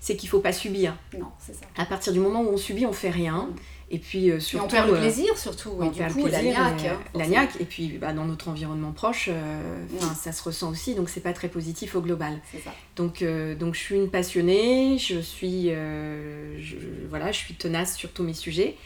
C'est 0.00 0.16
qu'il 0.16 0.28
faut 0.28 0.40
pas 0.40 0.52
subir. 0.52 0.96
Non, 1.18 1.26
c'est 1.38 1.54
ça. 1.54 1.64
À 1.76 1.84
partir 1.84 2.12
du 2.12 2.20
moment 2.20 2.40
où 2.42 2.48
on 2.48 2.56
subit, 2.56 2.86
on 2.86 2.92
fait 2.92 3.10
rien. 3.10 3.48
Mhm. 3.48 3.54
Et 3.92 3.98
puis 3.98 4.30
euh, 4.30 4.40
surtout. 4.40 4.64
on 4.64 4.68
perd 4.68 4.88
le 4.88 4.94
euh, 4.94 5.00
plaisir 5.00 5.36
surtout. 5.36 5.76
On 5.78 5.90
perd 5.90 6.16
le 6.16 6.22
plaisir, 6.22 6.58
la 7.14 7.26
niaque. 7.26 7.60
Et 7.60 7.66
puis 7.66 7.98
bah, 8.00 8.14
dans 8.14 8.24
notre 8.24 8.48
environnement 8.48 8.92
proche, 8.92 9.28
euh, 9.30 9.60
ça 10.18 10.32
se 10.32 10.42
ressent 10.42 10.70
aussi. 10.70 10.94
Donc 10.94 11.10
c'est 11.10 11.20
pas 11.20 11.34
très 11.34 11.48
positif 11.48 11.94
au 11.94 12.00
global. 12.00 12.40
Ça. 12.64 12.72
Donc, 12.96 13.22
donc 13.58 13.74
je 13.74 13.80
suis 13.80 13.96
une 13.96 14.08
passionnée. 14.08 14.96
Je 14.98 15.20
suis, 15.20 15.70
voilà, 17.10 17.30
je 17.32 17.38
suis 17.38 17.54
tenace 17.54 17.96
sur 17.96 18.10
tous 18.10 18.22
mes 18.22 18.34
sujets. 18.34 18.76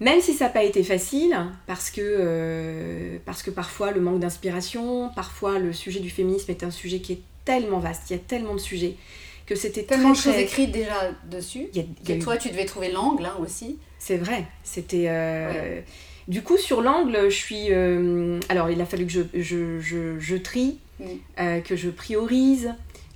Même 0.00 0.20
si 0.20 0.32
ça 0.32 0.44
n'a 0.44 0.50
pas 0.50 0.62
été 0.62 0.82
facile, 0.82 1.36
parce 1.66 1.90
que, 1.90 3.18
parce 3.26 3.42
que 3.42 3.50
parfois 3.50 3.90
le 3.90 4.00
manque 4.00 4.20
d'inspiration, 4.20 5.10
parfois 5.14 5.58
le 5.58 5.72
sujet 5.72 6.00
du 6.00 6.08
féminisme 6.08 6.50
est 6.50 6.62
un 6.62 6.70
sujet 6.70 7.00
qui 7.00 7.14
est 7.14 7.20
tellement 7.44 7.80
vaste, 7.80 8.08
il 8.08 8.12
y 8.12 8.16
a 8.16 8.20
tellement 8.20 8.54
de 8.54 8.60
sujets 8.60 8.96
que 9.48 9.54
c'était 9.54 9.84
tellement 9.84 10.10
de 10.10 10.16
choses 10.16 10.36
écrites 10.36 10.72
déjà 10.72 11.10
dessus. 11.30 11.68
que 11.72 12.22
toi, 12.22 12.36
tu 12.36 12.50
devais 12.50 12.66
trouver 12.66 12.92
l'angle 12.92 13.24
hein, 13.24 13.34
aussi. 13.40 13.78
C'est 13.98 14.18
vrai. 14.18 14.44
C'était. 14.62 15.06
Euh, 15.08 15.80
du 16.28 16.42
coup, 16.42 16.58
sur 16.58 16.82
l'angle, 16.82 17.30
je 17.30 17.34
suis. 17.34 17.68
Euh, 17.70 18.38
alors, 18.50 18.68
il 18.68 18.78
a 18.82 18.84
fallu 18.84 19.06
que 19.06 19.12
je, 19.12 19.22
je, 19.34 19.80
je, 19.80 20.18
je 20.18 20.36
trie, 20.36 20.78
mm. 21.00 21.04
euh, 21.40 21.60
que 21.60 21.76
je 21.76 21.88
priorise. 21.88 22.74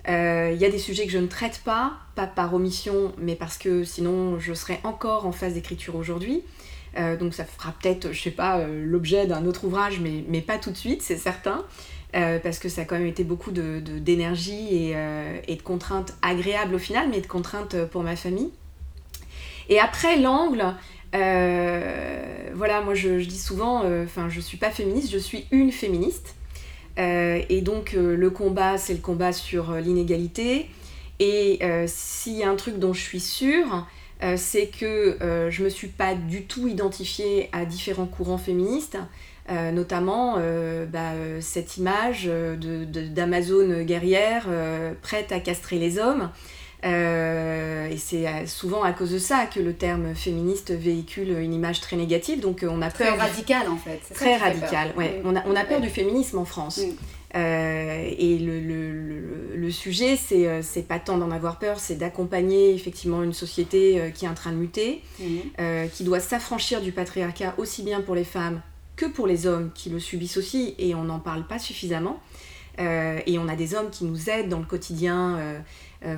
Il 0.08 0.56
y 0.58 0.64
a 0.64 0.70
des 0.70 0.78
sujets 0.78 1.04
que 1.04 1.12
je 1.12 1.18
ne 1.18 1.26
traite 1.26 1.60
pas, 1.64 1.92
pas 2.16 2.26
par 2.26 2.54
omission, 2.54 3.12
mais 3.18 3.36
parce 3.36 3.56
que 3.56 3.84
sinon 3.84 4.40
je 4.40 4.52
serais 4.52 4.80
encore 4.82 5.26
en 5.26 5.32
phase 5.32 5.54
d'écriture 5.54 5.94
aujourd'hui. 5.94 6.42
donc 7.20 7.32
ça 7.34 7.44
fera 7.44 7.72
peut-être, 7.80 8.10
je 8.10 8.20
sais 8.20 8.32
pas, 8.32 8.66
l'objet 8.66 9.28
d'un 9.28 9.46
autre 9.46 9.62
ouvrage, 9.62 10.00
mais, 10.00 10.24
mais 10.26 10.40
pas 10.40 10.58
tout 10.58 10.72
de 10.72 10.76
suite, 10.76 11.02
c'est 11.02 11.18
certain. 11.18 11.64
Parce 12.12 12.58
que 12.58 12.68
ça 12.68 12.82
a 12.82 12.84
quand 12.84 12.98
même 12.98 13.06
été 13.06 13.24
beaucoup 13.24 13.50
d'énergie 13.50 14.68
de, 14.68 14.94
et, 14.94 15.52
et, 15.52 15.56
de 15.56 15.62
contraintes 15.62 16.14
agréables 16.22 16.74
au 16.74 16.78
final, 16.78 17.08
mais 17.10 17.20
de 17.20 17.26
contraintes 17.26 17.84
pour 17.86 18.02
ma 18.02 18.16
famille. 18.16 18.50
Et 19.68 19.78
après, 19.78 20.18
l'angle, 20.18 20.74
euh, 21.14 22.50
voilà, 22.54 22.80
moi 22.80 22.94
je, 22.94 23.20
dis 23.20 23.38
souvent, 23.38 23.82
euh, 23.84 24.04
enfin, 24.04 24.28
je 24.28 24.40
suis 24.40 24.56
pas 24.56 24.70
féministe, 24.70 25.10
je 25.12 25.18
suis 25.18 25.46
une 25.50 25.72
féministe. 25.72 26.34
Euh, 26.98 27.40
et 27.48 27.60
donc, 27.60 27.92
le 27.92 28.30
combat, 28.30 28.78
c'est 28.78 28.94
le 28.94 29.00
combat 29.00 29.32
sur 29.32 29.72
l'inégalité. 29.74 30.68
Et 31.18 31.60
s'il 31.86 32.34
y 32.34 32.42
a 32.42 32.50
un 32.50 32.56
truc 32.56 32.78
dont 32.78 32.92
je 32.92 33.00
suis 33.00 33.20
sûre, 33.20 33.86
c'est 34.36 34.66
que 34.66 35.16
je 35.50 35.62
me 35.62 35.68
suis 35.68 35.88
pas 35.88 36.14
du 36.14 36.44
tout 36.44 36.66
identifiée 36.66 37.48
à 37.52 37.64
différents 37.64 38.06
courants 38.06 38.38
féministes. 38.38 38.98
Notamment 39.48 40.36
bah, 40.90 41.12
cette 41.40 41.76
image 41.76 42.28
d'Amazon 42.28 43.82
guerrière 43.82 44.46
prête 45.02 45.32
à 45.32 45.40
castrer 45.40 45.78
les 45.78 45.98
hommes. 45.98 46.30
Euh, 46.84 47.88
et 47.88 47.96
c'est 47.96 48.26
euh, 48.26 48.46
souvent 48.46 48.82
à 48.82 48.92
cause 48.92 49.12
de 49.12 49.18
ça 49.18 49.46
que 49.46 49.60
le 49.60 49.72
terme 49.72 50.14
féministe 50.16 50.72
véhicule 50.72 51.38
une 51.38 51.54
image 51.54 51.80
très 51.80 51.96
négative. 51.96 52.40
Donc 52.40 52.62
euh, 52.62 52.68
on 52.70 52.82
a 52.82 52.90
très 52.90 53.04
peur. 53.04 53.18
radical 53.18 53.68
en 53.68 53.76
fait. 53.76 54.00
Très 54.14 54.36
radical, 54.36 54.92
ouais. 54.96 55.22
On, 55.24 55.36
a, 55.36 55.42
on 55.46 55.54
a 55.54 55.64
peur 55.64 55.80
du 55.80 55.88
féminisme 55.88 56.38
en 56.38 56.44
France. 56.44 56.80
et 57.34 58.38
le, 58.38 58.60
le, 58.60 59.56
le, 59.56 59.70
sujet, 59.70 60.16
c'est 60.16 60.88
pas 60.88 60.98
tant 60.98 61.18
d'en 61.18 61.30
avoir 61.30 61.58
peur, 61.58 61.78
c'est 61.78 61.94
d'accompagner 61.94 62.74
effectivement 62.74 63.22
une 63.22 63.32
société 63.32 64.12
qui 64.14 64.24
est 64.24 64.28
en 64.28 64.34
train 64.34 64.50
de 64.50 64.56
muter, 64.56 65.02
qui 65.92 66.04
doit 66.04 66.20
s'affranchir 66.20 66.80
du 66.80 66.92
patriarcat 66.92 67.54
aussi 67.58 67.82
bien 67.82 68.00
pour 68.00 68.14
les 68.14 68.24
femmes 68.24 68.60
que 68.96 69.06
pour 69.06 69.26
les 69.26 69.46
hommes 69.46 69.70
qui 69.74 69.90
le 69.90 69.98
subissent 69.98 70.36
aussi, 70.36 70.74
et 70.78 70.94
on 70.94 71.04
n'en 71.04 71.20
parle 71.20 71.46
pas 71.46 71.58
suffisamment. 71.58 72.20
et 72.78 73.38
on 73.38 73.48
a 73.48 73.56
des 73.56 73.74
hommes 73.74 73.90
qui 73.90 74.04
nous 74.04 74.30
aident 74.30 74.48
dans 74.48 74.58
le 74.58 74.64
quotidien, 74.64 75.38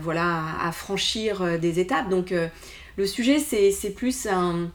voilà, 0.01 0.45
à, 0.61 0.73
franchir 0.73 1.59
des 1.59 1.81
étapes. 1.81 2.09
Donc 2.09 2.33
le 2.97 3.07
sujet, 3.07 3.39
c'est 3.39 3.91
plus 3.91 4.27
un, 4.27 4.71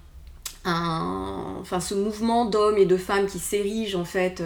enfin, 0.66 1.80
ce 1.80 1.94
mouvement 1.96 2.46
d'hommes 2.46 2.78
et 2.78 2.86
de 2.86 2.98
femmes 2.98 3.28
qui 3.28 3.40
s'érige 3.40 3.96
en 3.96 4.06
fait. 4.06 4.44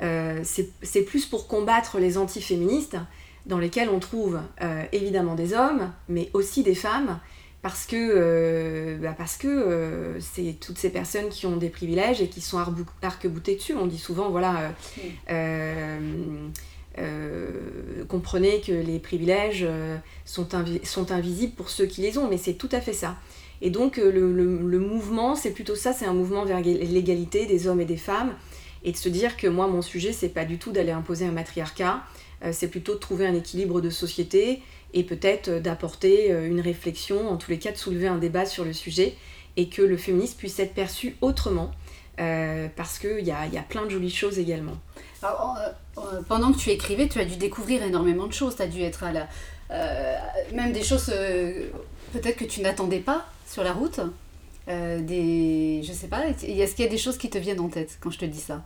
c'est 0.00 1.02
plus 1.02 1.26
pour 1.26 1.48
combattre 1.48 1.98
les 1.98 2.18
antiféministes 2.18 2.96
dans 3.46 3.58
lesquels 3.58 3.88
on 3.88 4.00
trouve 4.00 4.40
euh, 4.62 4.84
évidemment 4.92 5.34
des 5.34 5.54
hommes, 5.54 5.92
mais 6.08 6.30
aussi 6.34 6.62
des 6.62 6.74
femmes, 6.74 7.18
parce 7.62 7.86
que 7.86 7.96
euh, 7.96 8.96
bah, 8.98 9.14
parce 9.16 9.36
que 9.36 9.48
euh, 9.48 10.20
c'est 10.20 10.56
toutes 10.60 10.78
ces 10.78 10.90
personnes 10.90 11.28
qui 11.28 11.46
ont 11.46 11.56
des 11.56 11.68
privilèges 11.68 12.20
et 12.20 12.28
qui 12.28 12.40
sont 12.40 12.58
arc-boutées 12.58 13.56
dessus. 13.56 13.74
On 13.74 13.86
dit 13.86 13.98
souvent, 13.98 14.30
voilà, 14.30 14.72
comprenez 18.08 18.60
que 18.60 18.72
les 18.72 18.98
privilèges 18.98 19.66
sont, 20.24 20.48
sont 20.84 21.12
invisibles 21.12 21.54
pour 21.54 21.70
ceux 21.70 21.86
qui 21.86 22.02
les 22.02 22.18
ont, 22.18 22.28
mais 22.28 22.38
c'est 22.38 22.54
tout 22.54 22.70
à 22.72 22.80
fait 22.80 22.92
ça. 22.92 23.16
Et 23.62 23.70
donc 23.70 23.96
le, 23.96 24.32
le 24.32 24.78
mouvement, 24.78 25.34
c'est 25.34 25.52
plutôt 25.52 25.74
ça, 25.74 25.92
c'est 25.92 26.06
un 26.06 26.14
mouvement 26.14 26.44
vers 26.44 26.60
l'égalité 26.60 27.46
des 27.46 27.66
hommes 27.66 27.80
et 27.80 27.86
des 27.86 27.96
femmes, 27.96 28.34
et 28.84 28.92
de 28.92 28.96
se 28.96 29.08
dire 29.08 29.36
que 29.36 29.48
moi, 29.48 29.66
mon 29.66 29.82
sujet, 29.82 30.12
c'est 30.12 30.28
pas 30.28 30.44
du 30.44 30.58
tout 30.58 30.70
d'aller 30.72 30.92
imposer 30.92 31.26
un 31.26 31.32
matriarcat, 31.32 32.04
euh, 32.44 32.50
c'est 32.52 32.68
plutôt 32.68 32.94
de 32.94 32.98
trouver 32.98 33.26
un 33.26 33.34
équilibre 33.34 33.80
de 33.80 33.90
société 33.90 34.62
et 34.94 35.04
peut-être 35.04 35.48
euh, 35.48 35.60
d'apporter 35.60 36.32
euh, 36.32 36.46
une 36.46 36.60
réflexion, 36.60 37.28
en 37.28 37.36
tous 37.36 37.50
les 37.50 37.58
cas 37.58 37.72
de 37.72 37.76
soulever 37.76 38.08
un 38.08 38.18
débat 38.18 38.46
sur 38.46 38.64
le 38.64 38.72
sujet 38.72 39.14
et 39.56 39.68
que 39.68 39.82
le 39.82 39.96
féminisme 39.96 40.36
puisse 40.36 40.58
être 40.58 40.74
perçu 40.74 41.16
autrement. 41.20 41.70
parce 42.16 42.98
qu'il 42.98 43.24
y 43.24 43.30
a, 43.30 43.46
y 43.46 43.58
a, 43.58 43.62
plein 43.62 43.84
de 43.84 43.90
jolies 43.90 44.10
choses 44.10 44.38
également. 44.38 44.76
pendant 46.28 46.52
que 46.52 46.58
tu 46.58 46.70
écrivais, 46.70 47.08
tu 47.08 47.20
as 47.20 47.24
dû 47.24 47.36
découvrir 47.36 47.82
énormément 47.82 48.26
de 48.26 48.32
choses. 48.32 48.56
Tu 48.56 48.62
as 48.62 48.66
dû 48.66 48.82
être 48.82 49.04
à 49.04 49.12
la. 49.12 49.28
même 50.52 50.72
des 50.72 50.82
choses 50.82 51.06
peut-être 52.12 52.36
que 52.36 52.44
tu 52.44 52.60
n'attendais 52.60 53.00
pas 53.00 53.26
sur 53.46 53.64
la 53.64 53.72
route. 53.72 54.00
Des, 54.66 55.80
je 55.82 55.92
sais 55.92 56.08
pas, 56.08 56.26
est-ce 56.28 56.74
qu'il 56.74 56.84
y 56.84 56.88
a 56.88 56.90
des 56.90 56.98
choses 56.98 57.18
qui 57.18 57.30
te 57.30 57.38
viennent 57.38 57.60
en 57.60 57.68
tête 57.68 57.98
quand 58.00 58.10
je 58.10 58.18
te 58.18 58.24
dis 58.24 58.40
ça? 58.40 58.64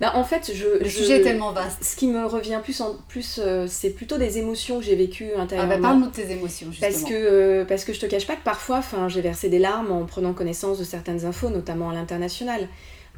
Bah, 0.00 0.12
en 0.14 0.24
fait, 0.24 0.52
je, 0.54 0.82
le 0.82 0.88
sujet 0.88 1.20
est 1.20 1.22
tellement 1.22 1.52
vaste. 1.52 1.82
Ce 1.82 1.96
qui 1.96 2.06
me 2.08 2.26
revient 2.26 2.60
plus, 2.62 2.80
en, 2.82 2.96
plus 3.08 3.40
euh, 3.42 3.66
c'est 3.66 3.90
plutôt 3.90 4.18
des 4.18 4.36
émotions 4.38 4.78
que 4.78 4.84
j'ai 4.84 4.94
vécues 4.94 5.32
intérieurement. 5.36 5.72
Ah 5.72 5.76
bah 5.76 5.82
parle-nous 5.82 6.06
de 6.08 6.12
tes 6.12 6.30
émotions, 6.30 6.70
justement. 6.70 6.90
Parce 6.90 7.04
que, 7.04 7.14
euh, 7.14 7.64
parce 7.64 7.84
que 7.84 7.94
je 7.94 8.00
te 8.00 8.06
cache 8.06 8.26
pas 8.26 8.36
que 8.36 8.44
parfois, 8.44 8.82
j'ai 9.08 9.22
versé 9.22 9.48
des 9.48 9.58
larmes 9.58 9.90
en 9.90 10.04
prenant 10.04 10.34
connaissance 10.34 10.78
de 10.78 10.84
certaines 10.84 11.24
infos, 11.24 11.48
notamment 11.48 11.90
à 11.90 11.94
l'international, 11.94 12.68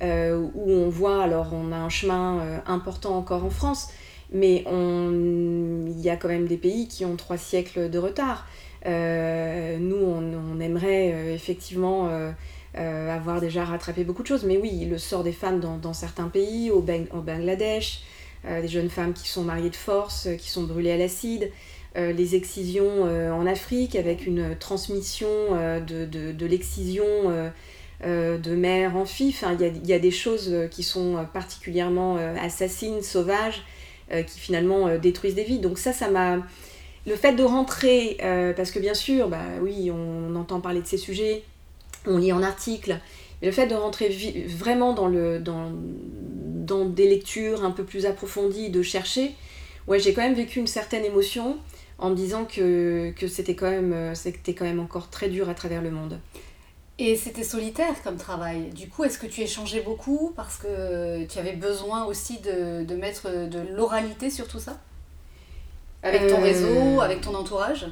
euh, 0.02 0.40
où 0.54 0.70
on 0.70 0.88
voit, 0.88 1.22
alors 1.22 1.52
on 1.52 1.72
a 1.72 1.76
un 1.76 1.88
chemin 1.88 2.62
important 2.66 3.16
encore 3.16 3.44
en 3.44 3.50
France, 3.50 3.88
mais 4.32 4.64
il 4.68 6.00
y 6.00 6.10
a 6.10 6.16
quand 6.16 6.28
même 6.28 6.46
des 6.46 6.58
pays 6.58 6.86
qui 6.86 7.04
ont 7.04 7.16
trois 7.16 7.38
siècles 7.38 7.90
de 7.90 7.98
retard. 7.98 8.46
Nous, 8.86 9.96
on 9.96 10.60
aimerait 10.60 11.34
effectivement 11.34 12.08
euh, 12.76 13.10
avoir 13.10 13.40
déjà 13.40 13.64
rattrapé 13.64 14.04
beaucoup 14.04 14.22
de 14.22 14.28
choses. 14.28 14.44
Mais 14.44 14.56
oui, 14.58 14.84
le 14.84 14.98
sort 14.98 15.24
des 15.24 15.32
femmes 15.32 15.58
dans, 15.60 15.92
certains 15.94 16.28
pays, 16.28 16.70
au, 16.70 16.80
Bangladesh, 16.80 18.02
euh, 18.44 18.60
des 18.60 18.68
jeunes 18.68 18.90
femmes 18.90 19.14
qui 19.14 19.28
sont 19.28 19.42
mariées 19.42 19.70
de 19.70 19.76
force, 19.76 20.26
euh, 20.26 20.36
qui 20.36 20.50
sont 20.50 20.64
brûlées 20.64 20.92
à 20.92 20.96
l'acide, 20.96 21.50
les 21.96 22.36
excisions 22.36 23.02
en 23.02 23.44
Afrique 23.44 23.96
avec 23.96 24.24
une 24.24 24.56
transmission 24.56 25.26
de, 25.84 26.46
l'excision 26.46 27.04
de 28.04 28.54
mère 28.54 28.96
en 28.96 29.04
fille. 29.04 29.34
il 29.58 29.88
y, 29.88 29.92
a, 29.92 29.98
des 29.98 30.12
choses 30.12 30.54
qui 30.70 30.84
sont 30.84 31.26
particulièrement 31.32 32.16
assassines, 32.40 33.02
sauvages, 33.02 33.64
qui 34.12 34.38
finalement 34.38 34.96
détruisent 34.98 35.34
des 35.34 35.42
vies. 35.42 35.58
Donc 35.58 35.76
ça, 35.76 35.92
ça 35.92 36.08
m'a... 36.08 36.36
Le 37.06 37.16
fait 37.16 37.32
de 37.34 37.42
rentrer, 37.42 38.18
parce 38.56 38.70
que 38.70 38.78
bien 38.78 38.94
sûr, 38.94 39.28
bah 39.28 39.44
oui, 39.62 39.90
on 39.90 40.34
entend 40.36 40.60
parler 40.60 40.82
de 40.82 40.86
ces 40.86 40.98
sujets, 40.98 41.42
on 42.06 42.18
lit 42.18 42.32
en 42.32 42.42
article. 42.42 42.98
Mais 43.40 43.48
le 43.48 43.52
fait 43.52 43.66
de 43.66 43.74
rentrer 43.74 44.08
vraiment 44.48 44.92
dans, 44.92 45.06
le, 45.06 45.38
dans, 45.38 45.72
dans 45.72 46.84
des 46.84 47.08
lectures 47.08 47.64
un 47.64 47.70
peu 47.70 47.84
plus 47.84 48.06
approfondies, 48.06 48.70
de 48.70 48.82
chercher, 48.82 49.34
ouais, 49.86 49.98
j'ai 49.98 50.12
quand 50.12 50.22
même 50.22 50.34
vécu 50.34 50.58
une 50.58 50.66
certaine 50.66 51.04
émotion 51.04 51.56
en 51.98 52.10
me 52.10 52.14
disant 52.14 52.44
que, 52.44 53.12
c'était 53.28 53.54
quand, 53.54 53.70
même, 53.70 53.92
euh, 53.92 54.14
quand 54.46 54.64
même 54.64 54.80
encore 54.80 55.10
très 55.10 55.28
dur 55.28 55.48
à 55.48 55.54
travers 55.54 55.82
le 55.82 55.90
monde. 55.90 56.20
Et 57.00 57.16
c'était 57.16 57.44
solitaire 57.44 58.02
comme 58.02 58.16
travail. 58.16 58.70
Du 58.70 58.88
coup, 58.88 59.04
est-ce 59.04 59.18
que 59.18 59.26
tu 59.26 59.40
échangeais 59.40 59.82
beaucoup 59.82 60.32
parce 60.34 60.56
que 60.58 61.24
tu 61.26 61.38
avais 61.38 61.52
besoin 61.52 62.04
aussi 62.04 62.40
de, 62.40 62.94
mettre 62.94 63.48
de 63.48 63.60
l'oralité 63.74 64.30
sur 64.30 64.48
tout 64.48 64.58
ça? 64.58 64.80
Avec 66.02 66.28
ton 66.28 66.40
euh, 66.40 66.44
réseau, 66.44 67.00
avec 67.00 67.20
ton 67.20 67.34
entourage 67.34 67.86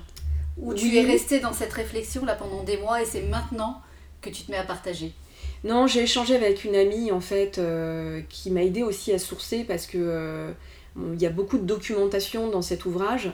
Ou 0.58 0.74
tu 0.74 0.96
es 0.96 1.02
resté 1.02 1.40
dans 1.40 1.52
cette 1.52 1.72
réflexion 1.72 2.24
là 2.24 2.34
pendant 2.34 2.62
des 2.62 2.76
mois 2.76 3.02
et 3.02 3.04
c'est 3.04 3.22
maintenant 3.22 3.82
que 4.20 4.30
tu 4.30 4.42
te 4.42 4.50
mets 4.50 4.56
à 4.56 4.64
partager 4.64 5.12
Non, 5.64 5.86
j'ai 5.86 6.02
échangé 6.02 6.34
avec 6.34 6.64
une 6.64 6.74
amie 6.74 7.10
en 7.12 7.20
fait 7.20 7.58
euh, 7.58 8.20
qui 8.28 8.50
m'a 8.50 8.62
aidé 8.62 8.82
aussi 8.82 9.12
à 9.12 9.18
sourcer 9.18 9.64
parce 9.64 9.86
que 9.86 9.98
euh, 9.98 10.52
il 10.96 11.20
y 11.20 11.26
a 11.26 11.30
beaucoup 11.30 11.58
de 11.58 11.64
documentation 11.64 12.48
dans 12.50 12.62
cet 12.62 12.84
ouvrage. 12.84 13.30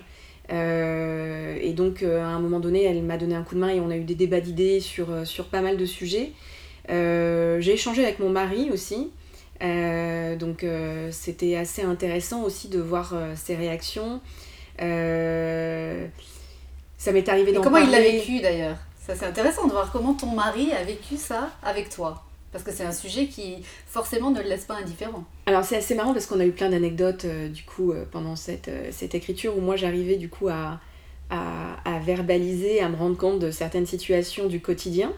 Euh, 0.51 1.57
et 1.61 1.73
donc 1.73 2.03
à 2.03 2.27
un 2.27 2.41
moment 2.41 2.61
donné, 2.61 2.85
elle 2.85 3.03
m'a 3.03 3.17
donné 3.17 3.35
un 3.35 3.43
coup 3.43 3.55
de 3.55 3.61
main 3.61 3.69
et 3.69 3.81
on 3.81 3.91
a 3.91 3.97
eu 3.97 4.05
des 4.05 4.17
débats 4.17 4.41
d'idées 4.41 4.81
sur, 4.81 5.27
sur 5.27 5.47
pas 5.47 5.61
mal 5.61 5.77
de 5.77 5.87
sujets. 5.87 6.33
j'ai 6.89 7.73
échangé 7.73 8.03
avec 8.03 8.19
mon 8.19 8.31
mari 8.31 8.71
aussi. 8.73 9.11
donc 9.61 10.67
c'était 11.13 11.55
assez 11.55 11.83
intéressant 11.83 12.43
aussi 12.43 12.69
de 12.69 12.81
voir 12.81 13.15
ses 13.37 13.55
réactions. 13.55 14.21
Ça 16.99 17.13
m'est 17.13 17.29
arrivé 17.29 17.53
d'en 17.53 17.63
Comment 17.63 17.79
il 17.79 17.91
l'a 17.91 18.01
vécu 18.01 18.41
d'ailleurs? 18.41 18.77
Ça, 19.05 19.17
c'est 19.17 19.27
intéressant 19.27 19.67
de 19.67 19.73
voir 19.73 19.91
comment 19.91 20.15
ton 20.15 20.29
mari 20.29 20.73
a 20.73 20.85
vécu 20.85 21.17
ça 21.17 21.51
avec 21.63 21.89
toi. 21.89 22.23
Parce 22.53 22.63
que 22.63 22.71
c'est 22.71 22.85
un 22.85 22.93
sujet 22.93 23.27
qui, 23.27 23.57
forcément, 23.87 24.31
ne 24.31 24.41
le 24.41 24.49
laisse 24.49 24.67
pas 24.67 24.77
indifférent. 24.77 25.25
Alors, 25.47 25.65
c'est 25.65 25.77
assez 25.77 25.95
marrant 25.95 26.13
parce 26.13 26.27
qu'on 26.27 26.39
a 26.39 26.45
eu 26.45 26.53
plein 26.53 26.69
d'anecdotes, 26.69 27.25
euh, 27.25 27.49
du 27.49 27.65
coup, 27.65 27.93
euh, 27.93 28.05
pendant 28.09 28.37
cette, 28.37 28.69
euh, 28.69 28.91
cette, 28.93 29.15
écriture 29.15 29.57
où 29.57 29.61
moi, 29.61 29.75
j'arrivais, 29.75 30.17
du 30.17 30.29
coup, 30.29 30.49
à, 30.49 30.79
à, 31.31 31.77
à, 31.85 31.99
verbaliser, 31.99 32.81
à 32.81 32.89
me 32.91 32.97
rendre 32.97 33.17
compte 33.17 33.39
de 33.39 33.51
certaines 33.51 33.87
situations 33.87 34.47
du 34.47 34.61
quotidien 34.61 35.13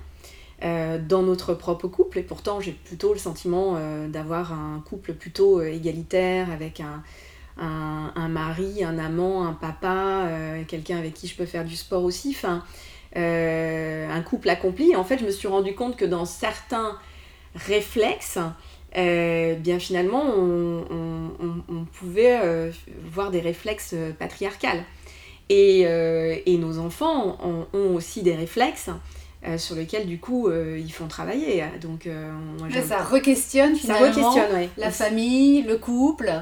dans 0.62 1.20
notre 1.22 1.52
propre 1.52 1.88
couple. 1.88 2.20
Et 2.20 2.22
pourtant, 2.22 2.58
j'ai 2.58 2.72
plutôt 2.72 3.12
le 3.12 3.18
sentiment 3.18 3.78
d'avoir 4.08 4.54
un 4.54 4.82
couple 4.88 5.12
plutôt 5.12 5.60
égalitaire 5.60 6.50
avec 6.50 6.80
un, 6.80 7.02
un, 7.58 8.12
un, 8.14 8.28
mari, 8.28 8.84
un 8.84 8.98
amant, 8.98 9.46
un 9.46 9.52
papa, 9.52 10.28
quelqu'un 10.68 10.98
avec 10.98 11.14
qui 11.14 11.28
je 11.28 11.36
peux 11.36 11.46
faire 11.46 11.64
du 11.64 11.76
sport 11.76 12.04
aussi. 12.04 12.30
Enfin, 12.30 12.62
euh, 13.16 14.10
un 14.10 14.22
couple 14.22 14.48
accompli. 14.48 14.96
En 14.96 15.04
fait, 15.04 15.18
je 15.18 15.24
me 15.24 15.30
suis 15.30 15.46
rendu 15.46 15.74
compte 15.74 15.96
que 15.96 16.04
dans 16.04 16.24
certains 16.24 16.98
réflexes, 17.54 18.38
euh, 18.96 19.54
bien 19.54 19.78
finalement, 19.78 20.24
on, 20.26 21.84
pouvait 21.92 22.40
euh, 22.42 22.72
voir 23.04 23.30
des 23.30 23.40
réflexes 23.40 23.94
patriarcales. 24.18 24.82
Et, 25.50 25.82
et 25.82 26.58
nos 26.58 26.78
enfants 26.78 27.38
ont, 27.72 27.94
aussi 27.94 28.22
des 28.22 28.34
réflexes 28.34 28.88
sur 29.58 29.76
lesquels, 29.76 30.06
du 30.06 30.18
coup, 30.18 30.50
ils 30.50 30.92
font 30.92 31.06
travailler. 31.06 31.62
Donc, 31.82 32.08
ça 32.82 33.02
re-questionne 33.02 33.76
finalement 33.76 34.34
la 34.78 34.90
famille, 34.90 35.62
le 35.62 35.76
couple. 35.76 36.32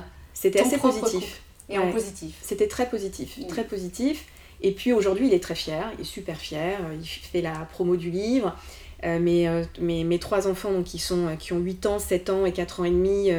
C'était 0.42 0.60
assez 0.60 0.78
positif. 0.78 1.40
Et 1.68 1.78
en 1.78 1.92
positif. 1.92 2.34
C'était 2.42 2.66
très 2.66 2.90
positif, 2.90 3.38
très 3.46 3.62
positif. 3.62 4.26
Et 4.60 4.72
puis 4.72 4.92
aujourd'hui, 4.92 5.28
il 5.28 5.34
est 5.34 5.42
très 5.42 5.54
fier, 5.54 5.92
il 5.96 6.02
est 6.02 6.04
super 6.04 6.36
fier, 6.36 6.78
euh, 6.80 6.96
il 7.00 7.06
fait 7.06 7.42
la 7.42 7.52
promo 7.70 7.94
du 7.94 8.10
livre. 8.10 8.56
Euh, 9.04 9.18
euh, 9.24 9.64
mes, 9.80 10.04
mes, 10.04 10.18
trois 10.18 10.48
enfants 10.48 10.82
qui, 10.82 10.98
sont, 10.98 11.36
qui 11.38 11.52
ont 11.52 11.58
8 11.58 11.86
ans, 11.86 11.98
7 12.00 12.30
ans 12.30 12.44
et 12.44 12.52
4 12.52 12.80
ans 12.80 12.84
et 12.84 12.90
demi, 12.90 13.30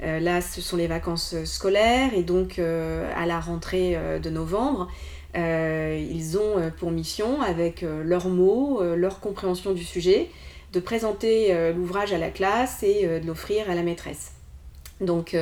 là, 0.00 0.40
ce 0.40 0.60
sont 0.60 0.76
les 0.76 0.86
vacances 0.86 1.34
scolaires. 1.44 2.14
Et 2.14 2.22
donc, 2.22 2.60
à 2.60 3.26
la 3.26 3.40
rentrée 3.40 3.96
de 4.22 4.30
novembre, 4.30 4.88
ils 5.34 6.38
ont 6.38 6.70
pour 6.78 6.92
mission, 6.92 7.42
avec 7.42 7.82
leurs 7.82 8.28
mots, 8.28 8.80
leur 8.94 9.18
compréhension 9.18 9.72
du 9.72 9.84
sujet, 9.84 10.30
de 10.72 10.78
présenter 10.80 11.72
l'ouvrage 11.72 12.12
à 12.12 12.18
la 12.18 12.30
classe 12.30 12.82
et 12.82 13.20
de 13.20 13.26
l'offrir 13.26 13.68
à 13.70 13.74
la 13.74 13.82
maîtresse. 13.82 14.37
Donc, 15.00 15.36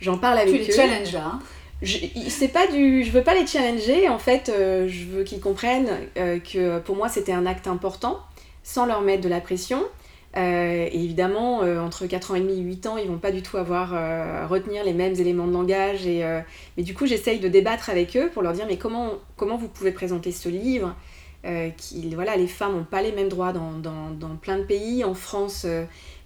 j'en 0.00 0.18
parle 0.18 0.38
avec 0.38 0.52
tu 0.52 0.58
les 0.58 0.72
challenges 0.72 1.12
là 1.12 1.32
hein 1.34 1.38
je, 1.84 2.46
pas 2.46 2.66
du, 2.66 3.04
je 3.04 3.10
veux 3.10 3.22
pas 3.22 3.34
les 3.34 3.46
challenger, 3.46 4.08
en 4.08 4.18
fait, 4.18 4.48
euh, 4.48 4.88
je 4.88 5.04
veux 5.04 5.22
qu'ils 5.24 5.40
comprennent 5.40 5.90
euh, 6.16 6.38
que 6.38 6.78
pour 6.80 6.96
moi 6.96 7.08
c'était 7.08 7.32
un 7.32 7.46
acte 7.46 7.66
important, 7.66 8.20
sans 8.62 8.86
leur 8.86 9.02
mettre 9.02 9.22
de 9.22 9.28
la 9.28 9.40
pression. 9.40 9.82
Euh, 10.36 10.88
et 10.90 11.04
évidemment, 11.04 11.58
entre 11.58 12.06
4 12.06 12.32
ans 12.32 12.34
et 12.34 12.40
demi 12.40 12.54
et 12.54 12.62
8 12.62 12.86
ans, 12.86 12.96
ils 12.96 13.06
vont 13.06 13.18
pas 13.18 13.30
du 13.30 13.40
tout 13.40 13.56
avoir 13.56 13.94
à 13.94 14.46
retenir 14.48 14.82
les 14.82 14.92
mêmes 14.92 15.14
éléments 15.14 15.46
de 15.46 15.52
langage. 15.52 16.06
Et, 16.08 16.24
mais 16.76 16.82
du 16.82 16.92
coup, 16.92 17.06
j'essaye 17.06 17.38
de 17.38 17.46
débattre 17.46 17.88
avec 17.88 18.16
eux 18.16 18.30
pour 18.34 18.42
leur 18.42 18.52
dire 18.52 18.66
mais 18.66 18.76
comment, 18.76 19.10
comment 19.36 19.56
vous 19.56 19.68
pouvez 19.68 19.92
présenter 19.92 20.32
ce 20.32 20.48
livre 20.48 20.96
qui, 21.76 22.12
voilà, 22.16 22.36
Les 22.36 22.48
femmes 22.48 22.78
n'ont 22.78 22.84
pas 22.84 23.00
les 23.00 23.12
mêmes 23.12 23.28
droits 23.28 23.52
dans, 23.52 23.74
dans, 23.74 24.10
dans, 24.10 24.34
plein 24.34 24.58
de 24.58 24.64
pays. 24.64 25.04
En 25.04 25.14
France, 25.14 25.68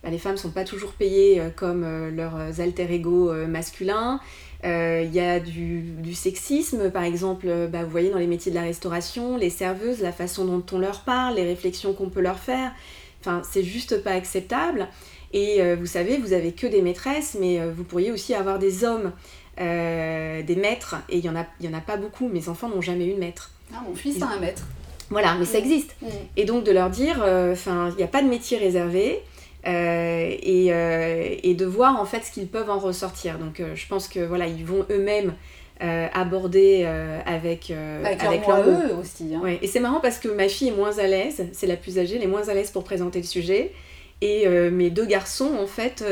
bah, 0.03 0.11
les 0.11 0.19
femmes 0.19 0.33
ne 0.33 0.39
sont 0.39 0.51
pas 0.51 0.65
toujours 0.65 0.93
payées 0.93 1.43
comme 1.57 1.85
leurs 2.15 2.61
alter 2.61 2.87
ego 2.91 3.33
masculins. 3.47 4.21
Il 4.65 5.11
y 5.13 5.21
a 5.21 5.41
du, 5.41 5.81
du, 5.81 6.15
sexisme, 6.15 6.91
par 6.91 7.05
exemple, 7.05 7.69
bah, 7.71 7.85
vous 7.85 7.91
voyez 7.91 8.11
dans 8.11 8.19
les 8.19 8.27
métiers 8.27 8.51
de 8.51 8.57
la 8.57 8.63
restauration, 8.63 9.37
les 9.37 9.51
serveuses, 9.51 10.01
la 10.01 10.13
façon 10.13 10.45
dont 10.45 10.65
on 10.73 10.79
leur 10.79 11.01
parle, 11.01 11.37
les 11.37 11.45
réflexions 11.45 11.93
qu'on 11.93 12.11
peut 12.11 12.21
leur 12.21 12.39
faire. 12.39 12.73
Enfin, 13.21 13.43
c'est 13.49 13.65
juste 13.65 14.03
pas 14.03 14.13
acceptable. 14.13 14.89
Et 15.33 15.61
vous 15.75 15.87
savez, 15.87 16.17
vous 16.17 16.33
avez 16.33 16.53
que 16.53 16.67
des 16.67 16.83
maîtresses, 16.83 17.37
mais 17.41 17.61
vous 17.71 17.85
pourriez 17.85 18.13
aussi 18.13 18.35
avoir 18.35 18.59
des 18.59 18.85
hommes, 18.85 19.13
des 19.59 20.57
maîtres, 20.57 20.97
et 21.09 21.19
il 21.19 21.23
n'y 21.23 21.29
en, 21.29 21.37
a, 21.37 21.47
y 21.61 21.69
en 21.69 21.75
a 21.75 21.81
pas 21.81 21.97
beaucoup. 21.97 22.29
Mes 22.29 22.49
enfants 22.49 22.69
n'ont 22.69 22.83
jamais 22.83 23.07
eu 23.07 23.15
de 23.15 23.21
maître. 23.21 23.51
Ah, 23.75 23.83
mon 23.87 23.95
fils 23.95 24.23
a 24.23 24.29
un 24.29 24.41
maître. 24.41 24.63
Voilà, 25.11 25.35
mais 25.39 25.45
ça 25.45 25.59
mm. 25.59 25.63
existe. 25.63 25.97
Mm. 26.01 26.07
Et 26.37 26.45
donc 26.45 26.65
de 26.65 26.73
leur 26.73 26.91
dire, 26.91 27.23
euh, 27.23 27.53
enfin, 27.53 27.91
il 27.91 27.97
n'y 27.97 28.03
a 28.03 28.09
pas 28.09 28.23
de 28.23 28.29
métier 28.29 28.59
réservé. 28.59 29.21
Euh, 29.67 30.37
et, 30.41 30.69
euh, 30.73 31.35
et, 31.43 31.55
de 31.55 31.67
voir 31.67 32.01
en 32.01 32.05
fait 32.05 32.21
ce 32.21 32.31
qu'ils 32.31 32.47
peuvent 32.47 32.71
en 32.71 32.79
ressortir. 32.79 33.39
Donc 33.39 33.61
je 33.75 33.87
pense 33.89 34.09
que 34.09 34.21
voilà, 34.21 34.47
ils 34.47 34.65
vont 34.65 34.87
eux-mêmes 34.91 35.35
aborder 35.81 36.85
avec, 37.27 37.73
avec, 38.05 38.47
leur 38.47 38.69
eux 38.69 38.95
aussi. 39.01 39.35
Hein. 39.35 39.43
Et 39.61 39.67
c'est 39.67 39.81
marrant 39.81 40.01
parce 40.01 40.19
que 40.19 40.29
ma 40.29 40.49
fille 40.49 40.69
est 40.69 40.77
moins 40.77 40.99
à 40.99 41.07
l'aise, 41.07 41.47
c'est 41.53 41.67
la 41.67 41.77
plus 41.77 41.99
âgée, 41.99 42.17
elle 42.17 42.23
est 42.23 42.29
moins 42.29 42.49
à 42.49 42.55
l'aise 42.55 42.71
pour 42.71 42.85
présenter 42.85 43.21
le 43.21 43.27
sujet. 43.27 43.73
Et 44.21 44.49
mes 44.49 44.91
deux 44.91 45.07
garçons, 45.07 45.53
en 45.61 45.67
fait, 45.67 46.05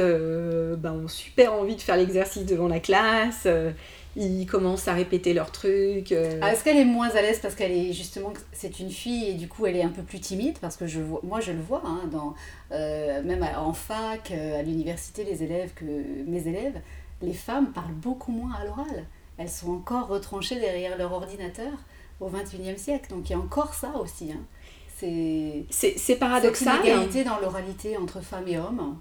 ben, 0.78 0.92
ont 0.92 1.08
super 1.08 1.52
envie 1.52 1.76
de 1.76 1.80
faire 1.80 1.96
l'exercice 1.96 2.46
devant 2.46 2.68
la 2.68 2.80
classe 2.80 3.48
ils 4.16 4.46
commencent 4.46 4.88
à 4.88 4.94
répéter 4.94 5.34
leurs 5.34 5.52
trucs. 5.52 6.10
Euh. 6.10 6.40
Ah, 6.40 6.52
est-ce 6.52 6.64
qu'elle 6.64 6.78
est 6.78 6.86
moins 6.86 7.10
à 7.10 7.20
l'aise 7.20 7.38
parce 7.40 7.54
qu'elle 7.54 7.72
est 7.72 7.92
justement, 7.92 8.32
c'est 8.50 8.80
une 8.80 8.90
fille 8.90 9.28
et 9.28 9.34
du 9.34 9.46
coup 9.46 9.66
elle 9.66 9.76
est 9.76 9.82
un 9.82 9.90
peu 9.90 10.02
plus 10.02 10.20
timide? 10.20 10.58
Parce 10.58 10.76
que 10.76 10.86
je 10.86 11.00
vois, 11.00 11.20
moi 11.22 11.40
je 11.40 11.52
le 11.52 11.60
vois, 11.60 11.82
hein, 11.84 12.00
dans, 12.10 12.34
euh, 12.72 13.22
même 13.22 13.46
en 13.56 13.74
fac, 13.74 14.30
euh, 14.30 14.58
à 14.58 14.62
l'université, 14.62 15.22
les 15.22 15.42
élèves, 15.42 15.74
que 15.74 15.84
mes 15.84 16.48
élèves, 16.48 16.80
les 17.20 17.34
femmes 17.34 17.72
parlent 17.72 17.92
beaucoup 17.92 18.32
moins 18.32 18.54
à 18.54 18.64
l'oral. 18.64 19.04
Elles 19.36 19.50
sont 19.50 19.70
encore 19.70 20.08
retranchées 20.08 20.58
derrière 20.58 20.96
leur 20.96 21.12
ordinateur 21.12 21.72
au 22.20 22.30
XXIe 22.30 22.78
siècle. 22.78 23.10
Donc 23.10 23.28
il 23.28 23.32
y 23.32 23.36
a 23.36 23.38
encore 23.38 23.74
ça 23.74 23.92
aussi. 23.98 24.32
Hein. 24.32 24.40
C'est 24.98 26.16
paradoxal. 26.18 26.78
C'est 26.82 26.88
une 26.88 26.96
égalité 26.96 27.24
dans 27.24 27.38
l'oralité 27.38 27.98
entre 27.98 28.22
femmes 28.22 28.48
et 28.48 28.58
hommes. 28.58 28.96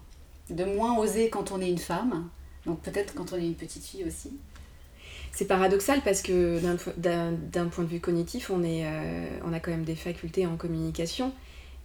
De 0.50 0.66
moins 0.66 0.98
oser 0.98 1.30
quand 1.30 1.54
on 1.54 1.62
est 1.62 1.70
une 1.70 1.78
femme. 1.78 2.28
Donc 2.66 2.82
peut-être 2.82 3.14
quand 3.14 3.32
on 3.32 3.38
est 3.38 3.46
une 3.46 3.56
petite 3.56 3.86
fille 3.86 4.04
aussi 4.04 4.34
c'est 5.36 5.46
paradoxal 5.46 6.00
parce 6.02 6.22
que 6.22 6.60
d'un 6.98 7.66
point 7.66 7.84
de 7.84 7.90
vue 7.90 8.00
cognitif, 8.00 8.50
on, 8.50 8.64
est, 8.64 8.86
euh, 8.86 9.28
on 9.44 9.52
a 9.52 9.60
quand 9.60 9.72
même 9.72 9.84
des 9.84 9.96
facultés 9.96 10.48
en 10.48 10.56
communication 10.56 11.34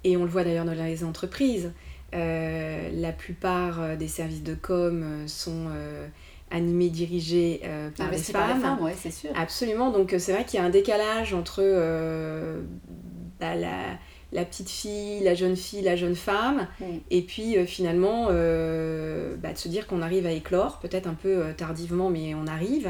et 0.05 0.17
on 0.17 0.23
le 0.23 0.31
voit 0.31 0.45
d'ailleurs 0.45 0.65
dans 0.65 0.73
les 0.73 1.03
entreprises. 1.03 1.73
Euh, 2.15 2.91
la 2.93 3.11
plupart 3.11 3.83
euh, 3.83 3.97
des 3.97 4.07
services 4.07 4.45
de 4.45 4.55
com 4.55 5.25
sont 5.27 5.67
animés, 6.53 6.91
dirigés 6.91 7.63
par, 7.97 8.11
des 8.11 8.19
femmes. 8.19 8.63
Par 8.63 8.81
ouais, 8.83 8.95
c'est 8.97 9.11
sûr. 9.11 9.31
Absolument, 9.35 9.91
donc 9.91 10.15
c'est 10.19 10.33
vrai 10.33 10.45
qu'il 10.45 10.61
y 10.61 10.63
a 10.63 10.67
un 10.67 10.71
décalage 10.71 11.35
entre 11.35 11.61
bah, 13.41 13.57
la, 13.57 13.99
la, 14.33 14.45
petite 14.45 14.71
fille, 14.71 15.25
la 15.25 15.35
jeune 15.35 15.57
fille, 15.57 15.83
la 15.83 15.97
jeune 15.97 16.15
femme, 16.17 16.69
et 17.11 17.23
puis 17.23 17.57
finalement 17.67 18.27
bah, 18.27 19.53
de 19.53 19.59
se 19.59 19.67
dire 19.67 19.89
qu'on 19.89 20.03
arrive 20.03 20.27
à 20.27 20.31
éclore, 20.31 20.79
peut-être 20.79 21.09
un 21.09 21.15
peu 21.15 21.53
tardivement, 21.57 22.11
mais 22.11 22.37
on 22.37 22.47
arrive 22.47 22.89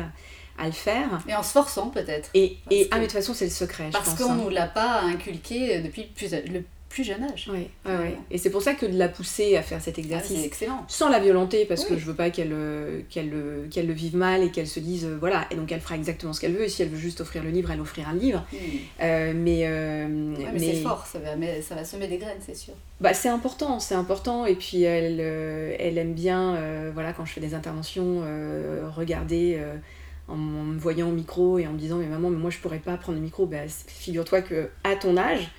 à 0.60 0.66
le 0.66 0.72
faire. 0.72 1.20
Et 1.28 1.34
en 1.34 1.42
se 1.42 1.52
forçant 1.52 1.88
peut-être. 1.88 2.30
Et, 2.34 2.56
et 2.70 2.88
ah, 2.90 2.96
mais 2.96 3.02
de 3.02 3.06
toute 3.06 3.12
façon, 3.12 3.34
c'est 3.34 3.46
le 3.46 3.50
secret. 3.50 3.90
Parce 3.92 4.14
qu'on 4.14 4.34
ne 4.34 4.40
hein. 4.40 4.44
nous 4.44 4.50
l'a 4.50 4.66
pas 4.66 5.00
inculqué 5.02 5.80
depuis 5.80 6.02
le 6.02 6.08
plus, 6.08 6.52
le 6.52 6.64
plus 6.90 7.04
jeune 7.04 7.22
âge. 7.22 7.48
Oui, 7.50 7.68
ouais, 7.86 8.16
et 8.32 8.36
c'est 8.36 8.50
pour 8.50 8.62
ça 8.62 8.74
que 8.74 8.84
de 8.84 8.98
la 8.98 9.08
pousser 9.08 9.56
à 9.56 9.62
faire 9.62 9.80
cet 9.80 9.94
ah, 9.96 10.00
exercice, 10.00 10.44
excellent. 10.44 10.84
sans 10.88 11.08
la 11.08 11.20
violenter, 11.20 11.64
parce 11.64 11.84
que 11.84 11.96
je 11.96 12.04
veux 12.04 12.14
pas 12.14 12.30
qu'elle 12.30 12.52
qu'elle 13.08 13.32
qu'elle 13.70 13.86
le 13.86 13.92
vive 13.92 14.16
mal 14.16 14.42
et 14.42 14.50
qu'elle 14.50 14.66
se 14.66 14.80
dise, 14.80 15.04
euh, 15.04 15.16
voilà, 15.18 15.46
et 15.52 15.54
donc 15.54 15.70
elle 15.70 15.80
fera 15.80 15.94
exactement 15.94 16.32
ce 16.32 16.40
qu'elle 16.40 16.52
veut, 16.52 16.64
et 16.64 16.68
si 16.68 16.82
elle 16.82 16.88
veut 16.88 16.98
juste 16.98 17.20
offrir 17.20 17.44
le 17.44 17.50
livre, 17.50 17.70
elle 17.70 17.80
offrira 17.80 18.12
le 18.12 18.18
livre. 18.18 18.44
Hmm. 18.52 18.56
Euh, 19.02 19.32
mais 19.36 19.60
euh, 19.66 20.06
mais, 20.08 20.58
c'est 20.58 20.82
fort, 20.82 21.06
ça 21.06 21.20
va, 21.20 21.30
ça 21.62 21.76
va 21.76 21.84
semer 21.84 22.08
des 22.08 22.18
graines, 22.18 22.40
c'est 22.44 22.56
sûr. 22.56 22.74
Bah, 23.00 23.14
c'est 23.14 23.28
important, 23.28 23.78
c'est 23.78 23.94
important, 23.94 24.44
et 24.44 24.56
puis 24.56 24.82
elle, 24.82 25.20
elle 25.20 25.96
aime 25.96 26.12
bien, 26.12 26.90
voilà, 26.92 27.12
quand 27.12 27.24
je 27.24 27.32
fais 27.32 27.40
des 27.40 27.54
interventions, 27.54 28.24
regarder 28.96 29.60
en, 30.30 30.36
me 30.36 30.78
voyant 30.78 31.08
au 31.08 31.12
micro 31.12 31.58
et 31.58 31.66
en 31.66 31.72
me 31.72 31.78
disant 31.78 31.96
mais 31.98 32.06
maman 32.06 32.30
mais 32.30 32.38
moi 32.38 32.50
je 32.50 32.58
pourrais 32.58 32.78
pas 32.78 32.96
prendre 32.96 33.18
le 33.18 33.24
micro 33.24 33.46
ben, 33.46 33.68
figure-toi 33.68 34.42
que 34.42 34.70
à 34.84 34.96
ton 34.96 35.16
âge 35.16 35.50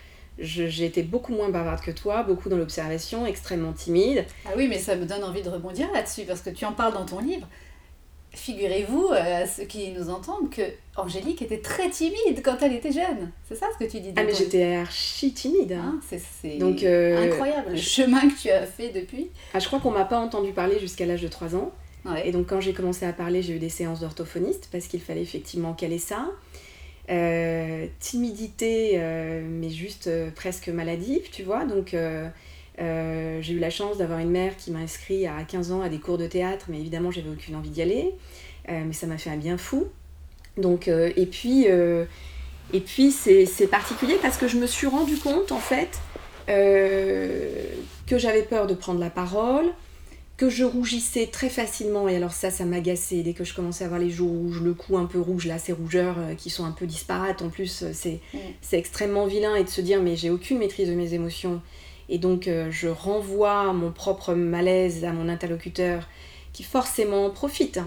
j'ai 0.42 0.86
été 0.86 1.04
beaucoup 1.04 1.34
moins 1.34 1.50
bavarde 1.50 1.82
que 1.82 1.92
toi, 1.92 2.24
beaucoup 2.24 2.50
dans 2.50 2.58
l'observation, 2.58 3.26
extrêmement 3.26 3.74
timide. 3.74 4.26
Ah 4.46 4.52
oui, 4.56 4.68
mais 4.68 4.80
ça 4.80 4.96
me 4.96 5.06
donne 5.06 5.24
envie 5.24 5.42
de 5.42 5.50
rebondir 5.50 5.92
là-dessus, 5.94 6.24
parce 6.24 6.42
que 6.42 6.50
tu 6.50 6.66
en 6.66 6.74
parles 6.74 6.94
dans 6.94 7.06
ton 7.06 7.20
livre. 7.20 7.48
Figurez-vous, 8.34 9.10
euh, 9.12 9.44
à 9.44 9.46
ceux 9.46 9.66
qui 9.66 9.92
nous 9.92 10.10
entendent, 10.10 10.50
que 10.50 10.62
Angélique 10.96 11.42
était 11.42 11.60
très 11.60 11.90
timide 11.90 12.42
quand 12.44 12.58
elle 12.62 12.74
était 12.74 12.94
jeune. 12.94 13.30
C'est 13.48 13.56
ça 13.56 13.68
ce 13.74 13.84
que 13.84 13.92
tu 13.92 14.00
dis 14.00 14.14
Ah, 14.16 14.24
mais 14.24 14.34
j'étais 14.34 14.76
archi 14.76 15.34
timide. 15.34 15.74
Hein. 15.74 16.00
Ah, 16.00 16.16
c'est 16.42 16.58
Donc, 16.58 16.82
euh, 16.84 17.30
incroyable 17.30 17.72
le 17.72 17.78
chemin 17.78 18.22
que 18.22 18.42
tu 18.42 18.50
as 18.50 18.66
fait 18.66 18.90
depuis. 18.90 19.30
Ah, 19.54 19.60
je 19.60 19.68
crois 19.68 19.80
qu'on 19.80 19.92
m'a 19.92 20.06
pas 20.06 20.20
entendu 20.20 20.54
parler 20.54 20.80
jusqu'à 20.80 21.06
l'âge 21.06 21.22
de 21.22 21.28
3 21.28 21.56
ans. 21.56 21.74
Et 22.24 22.32
donc 22.32 22.48
quand 22.48 22.60
j'ai 22.60 22.74
commencé 22.74 23.06
à 23.06 23.14
parler, 23.14 23.42
j'ai 23.42 23.56
eu 23.56 23.60
des 23.60 23.70
séances 23.70 24.00
d'orthophoniste 24.00 24.70
parce 24.72 24.88
qu'il 24.88 25.02
fallait 25.02 25.22
effectivement 25.22 25.74
caler 25.74 26.00
ça. 26.00 26.30
Euh, 27.10 27.88
timidité, 28.00 28.92
euh, 28.96 29.42
mais 29.46 29.70
juste 29.70 30.08
euh, 30.08 30.30
presque 30.34 30.70
maladive, 30.70 31.30
tu 31.32 31.44
vois. 31.44 31.66
Donc 31.66 31.96
j'ai 32.78 33.54
eu 33.54 33.60
la 33.60 33.70
chance 33.70 33.98
d'avoir 33.98 34.20
une 34.20 34.32
mère 34.32 34.56
qui 34.56 34.72
m'a 34.72 34.80
inscrit 34.80 35.28
à 35.28 35.44
15 35.44 35.72
ans 35.72 35.82
à 35.82 35.90
des 35.90 36.00
cours 36.00 36.18
de 36.18 36.28
théâtre, 36.28 36.68
mais 36.70 36.80
évidemment 36.80 37.12
j'avais 37.12 37.30
aucune 37.30 37.56
envie 37.56 37.70
d'y 37.70 37.82
aller. 37.82 38.14
mais 38.68 38.94
ça 38.94 39.08
m'a 39.08 39.18
fait 39.18 39.30
un 39.30 39.38
bien 39.38 39.58
fou. 39.58 39.88
Donc, 40.58 40.88
et 40.88 41.26
puis, 41.26 41.66
et 41.66 42.80
puis 42.80 43.12
c'est 43.12 43.68
particulier 43.68 44.18
parce 44.22 44.38
que 44.38 44.48
je 44.48 44.58
me 44.58 44.66
suis 44.66 44.88
rendu 44.88 45.18
compte 45.18 45.52
en 45.52 45.60
fait 45.60 46.00
que 46.48 48.18
j'avais 48.18 48.44
peur 48.44 48.68
de 48.68 48.74
prendre 48.74 49.00
la 49.00 49.10
parole, 49.10 49.68
que 50.42 50.50
je 50.50 50.64
rougissais 50.64 51.28
très 51.28 51.50
facilement, 51.50 52.10
et 52.10 52.16
alors 52.16 52.32
ça, 52.32 52.50
ça 52.50 52.66
m'agaçait 52.66 53.22
dès 53.22 53.34
que 53.34 53.44
je 53.44 53.54
commençais 53.54 53.84
à 53.84 53.86
avoir 53.86 54.00
les 54.00 54.10
joues 54.10 54.28
rouges, 54.28 54.60
le 54.60 54.74
cou 54.74 54.98
un 54.98 55.06
peu 55.06 55.20
rouge, 55.20 55.46
là, 55.46 55.60
ces 55.60 55.72
rougeurs 55.72 56.16
euh, 56.18 56.34
qui 56.34 56.50
sont 56.50 56.66
un 56.66 56.72
peu 56.72 56.88
disparates, 56.88 57.44
en 57.44 57.50
plus, 57.50 57.84
euh, 57.84 57.92
c'est 57.94 58.22
mm. 58.34 58.38
c'est 58.60 58.80
extrêmement 58.80 59.28
vilain, 59.28 59.54
et 59.54 59.64
de 59.64 59.70
se 59.70 59.82
dire, 59.82 60.02
mais 60.02 60.16
j'ai 60.16 60.32
aucune 60.32 60.58
maîtrise 60.58 60.90
de 60.90 60.96
mes 60.96 61.14
émotions, 61.14 61.62
et 62.10 62.18
donc 62.18 62.48
euh, 62.48 62.72
je 62.72 62.88
renvoie 62.88 63.72
mon 63.72 63.92
propre 63.92 64.34
malaise 64.34 65.06
à 65.06 65.14
mon 65.14 65.30
interlocuteur, 65.30 66.10
qui 66.54 66.64
forcément 66.64 67.30
profite. 67.30 67.80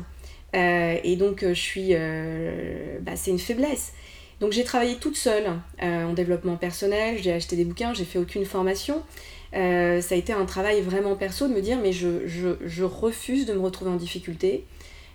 et 0.52 1.16
donc 1.16 1.44
je 1.44 1.52
suis... 1.54 1.92
bah, 3.00 3.16
c'est 3.16 3.32
une 3.32 3.40
faiblesse. 3.40 3.94
Donc 4.38 4.52
j'ai 4.52 4.62
travaillé 4.62 4.94
toute 4.96 5.16
seule 5.16 5.48
en 5.82 6.12
développement 6.12 6.56
personnel, 6.56 7.18
j'ai 7.20 7.32
acheté 7.32 7.56
des 7.56 7.64
bouquins, 7.64 7.92
j'ai 7.92 8.04
fait 8.04 8.20
aucune 8.20 8.44
formation. 8.44 9.02
Euh, 9.54 10.00
ça 10.00 10.14
a 10.14 10.18
été 10.18 10.32
un 10.32 10.46
travail 10.46 10.80
vraiment 10.80 11.14
perso 11.14 11.46
de 11.46 11.52
me 11.52 11.60
dire 11.60 11.78
mais 11.80 11.92
je, 11.92 12.82
refuse 12.82 13.46
de 13.46 13.54
me 13.54 13.60
retrouver 13.60 13.90
en 13.90 13.96
difficulté. 13.96 14.64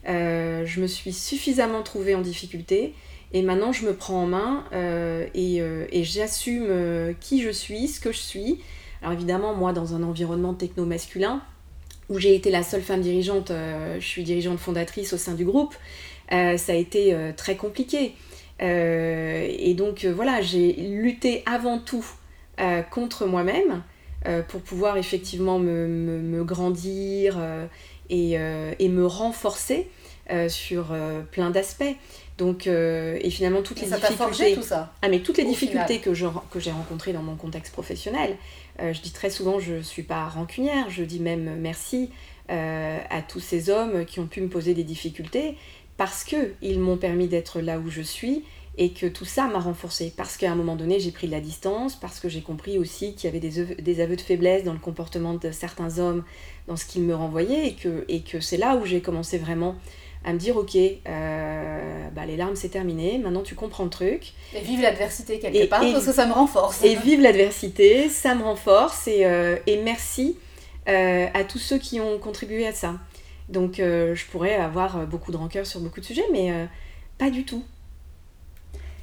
Euh, 0.08 0.65
je 0.65 0.80
me 0.82 0.88
suis 0.88 1.12
suffisamment 1.12 1.84
trouvée 1.84 2.15
en 2.15 2.21
difficulté 2.21 2.93
et 3.34 3.41
maintenant 3.41 3.73
je 3.73 3.86
me 3.86 3.93
prends 3.93 4.23
en 4.23 4.28
main 4.28 4.63
euh, 4.73 5.28
et 5.34 6.04
j'assume 6.04 7.15
qui 7.19 7.41
je 7.41 7.49
suis, 7.49 7.88
ce 7.88 7.99
que 7.99 8.12
je 8.12 8.19
suis. 8.19 8.60
Alors 9.02 9.13
évidemment 9.13 9.54
moi 9.54 9.73
dans 9.73 9.95
un 9.95 10.04
environnement 10.04 10.54
techno-masculin 10.54 11.41
où 12.10 12.17
j'ai 12.17 12.34
été 12.34 12.49
la 12.49 12.63
seule 12.63 12.82
femme 12.82 13.02
dirigeante, 13.02 13.52
je 13.99 14.06
suis 14.06 14.23
dirigeante 14.23 14.58
fondatrice 14.58 15.13
au 15.13 15.17
sein 15.17 15.36
du 15.36 15.45
groupe, 15.45 15.75
ça 16.32 16.71
a 16.71 16.73
été 16.73 17.15
très 17.38 17.56
compliqué. 17.56 18.15
et 18.60 19.73
donc 19.78 20.06
voilà, 20.06 20.41
j'ai 20.41 20.73
lutté 20.73 21.43
avant 21.45 21.78
tout 21.78 22.06
contre 22.89 23.28
moi-même 23.28 23.84
euh, 24.27 24.41
pour 24.41 24.62
pouvoir 24.62 24.97
effectivement 24.97 25.60
me, 25.60 25.88
me, 25.88 26.43
grandir 26.43 27.38
euh, 27.38 27.65
et, 28.10 28.38
euh, 28.38 28.73
et, 28.77 28.89
me 28.89 29.05
renforcer 29.05 29.88
sur 30.47 30.95
plein 31.32 31.49
d'aspects. 31.49 31.95
Donc, 32.38 32.67
et 32.67 33.29
finalement, 33.32 33.63
toutes 33.63 33.82
les 33.82 33.88
difficultés. 33.88 34.53
tout 34.53 34.62
ça. 34.62 34.93
Ah, 35.01 35.10
mais 35.10 35.21
toutes 35.21 35.38
les 35.38 35.43
difficultés 35.43 35.97
que, 35.97 36.13
je, 36.13 36.27
que 36.51 36.60
j'ai 36.60 36.69
rencontrées 36.69 37.13
dans 37.13 37.23
mon 37.23 37.36
contexte 37.36 37.73
professionnel, 37.73 38.38
je 38.79 39.01
dis 39.01 39.12
très 39.12 39.32
souvent, 39.32 39.60
je 39.60 39.73
ne 39.75 39.82
suis 39.82 40.03
pas 40.03 40.27
rancunière, 40.27 40.88
je 40.91 41.03
dis 41.03 41.19
même 41.19 41.55
merci 41.60 42.12
à 42.47 43.23
tous 43.27 43.39
ces 43.39 43.71
hommes 43.71 44.05
qui 44.05 44.19
ont 44.19 44.27
pu 44.27 44.41
me 44.41 44.49
poser 44.49 44.75
des 44.75 44.84
difficultés 44.84 45.55
parce 45.97 46.23
qu'ils 46.23 46.79
m'ont 46.79 46.97
permis 46.97 47.27
d'être 47.27 47.60
là 47.60 47.79
où 47.79 47.89
je 47.89 48.03
suis 48.03 48.43
et 48.77 48.91
que 48.91 49.05
tout 49.05 49.25
ça 49.25 49.47
m'a 49.47 49.60
renforcée 49.60 50.13
parce 50.15 50.38
qu'à 50.38 50.51
un 50.51 50.55
moment 50.55 50.75
donné 50.75 50.99
j'ai 50.99 51.12
pris 51.12 51.27
de 51.27 51.32
la 51.32 51.41
distance, 51.41 51.95
parce 51.95 52.19
que 52.19 52.29
j'ai 52.29 52.41
compris 52.41 52.77
aussi 52.77 53.13
qu'il 53.13 53.25
y 53.25 53.27
avait 53.27 53.39
des, 53.39 53.75
des, 53.75 54.01
aveux 54.01 54.15
de 54.15 54.21
faiblesse 54.21 54.63
dans 54.63 54.73
le 54.73 54.79
comportement 54.79 55.34
de 55.34 55.51
certains 55.51 55.99
hommes, 55.99 56.23
dans 56.67 56.77
ce 56.77 56.86
qu'ils 56.86 57.03
me 57.03 57.15
renvoyaient 57.15 57.67
et 57.67 57.73
que, 57.73 58.05
et 58.08 58.21
que 58.21 58.39
c'est 58.39 58.58
là 58.58 58.77
où 58.77 58.86
j'ai 58.86 59.01
commencé 59.01 59.38
vraiment 59.38 59.75
à 60.23 60.34
me 60.34 60.38
dire 60.38 60.58
ok, 60.58 60.75
euh, 60.75 62.10
bah, 62.13 62.25
les 62.25 62.38
larmes 62.38 62.55
c'est 62.55 62.69
terminé, 62.69 63.17
maintenant 63.17 63.41
tu 63.41 63.55
comprends 63.55 63.84
le 63.84 63.89
truc. 63.89 64.34
Et 64.53 64.62
vive 64.62 64.82
l'adversité 64.82 65.39
quelque 65.39 65.69
part 65.69 65.82
parce 65.82 66.05
que 66.05 66.13
ça 66.13 66.25
me 66.25 66.34
renforce. 66.34 66.84
Et 66.84 66.95
vive 66.95 67.21
l'adversité, 67.21 68.10
ça 68.10 68.36
me 68.36 68.43
renforce 68.43 69.08
et, 69.08 69.25
euh, 69.25 69.58
et 69.67 69.77
merci 69.82 70.38
à 70.86 71.43
tous 71.43 71.60
ceux 71.60 71.77
qui 71.77 71.99
ont 71.99 72.17
contribué 72.17 72.65
à 72.65 72.73
ça. 72.73 72.95
Donc 73.47 73.75
je 73.75 74.25
pourrais 74.32 74.55
avoir 74.55 75.05
beaucoup 75.05 75.32
de 75.32 75.38
rancœur 75.38 75.67
sur 75.67 75.82
beaucoup 75.82 75.99
de 75.99 76.05
sujets, 76.05 76.25
mais 76.32 76.51
pas 77.19 77.29
du 77.29 77.43
tout. 77.45 77.63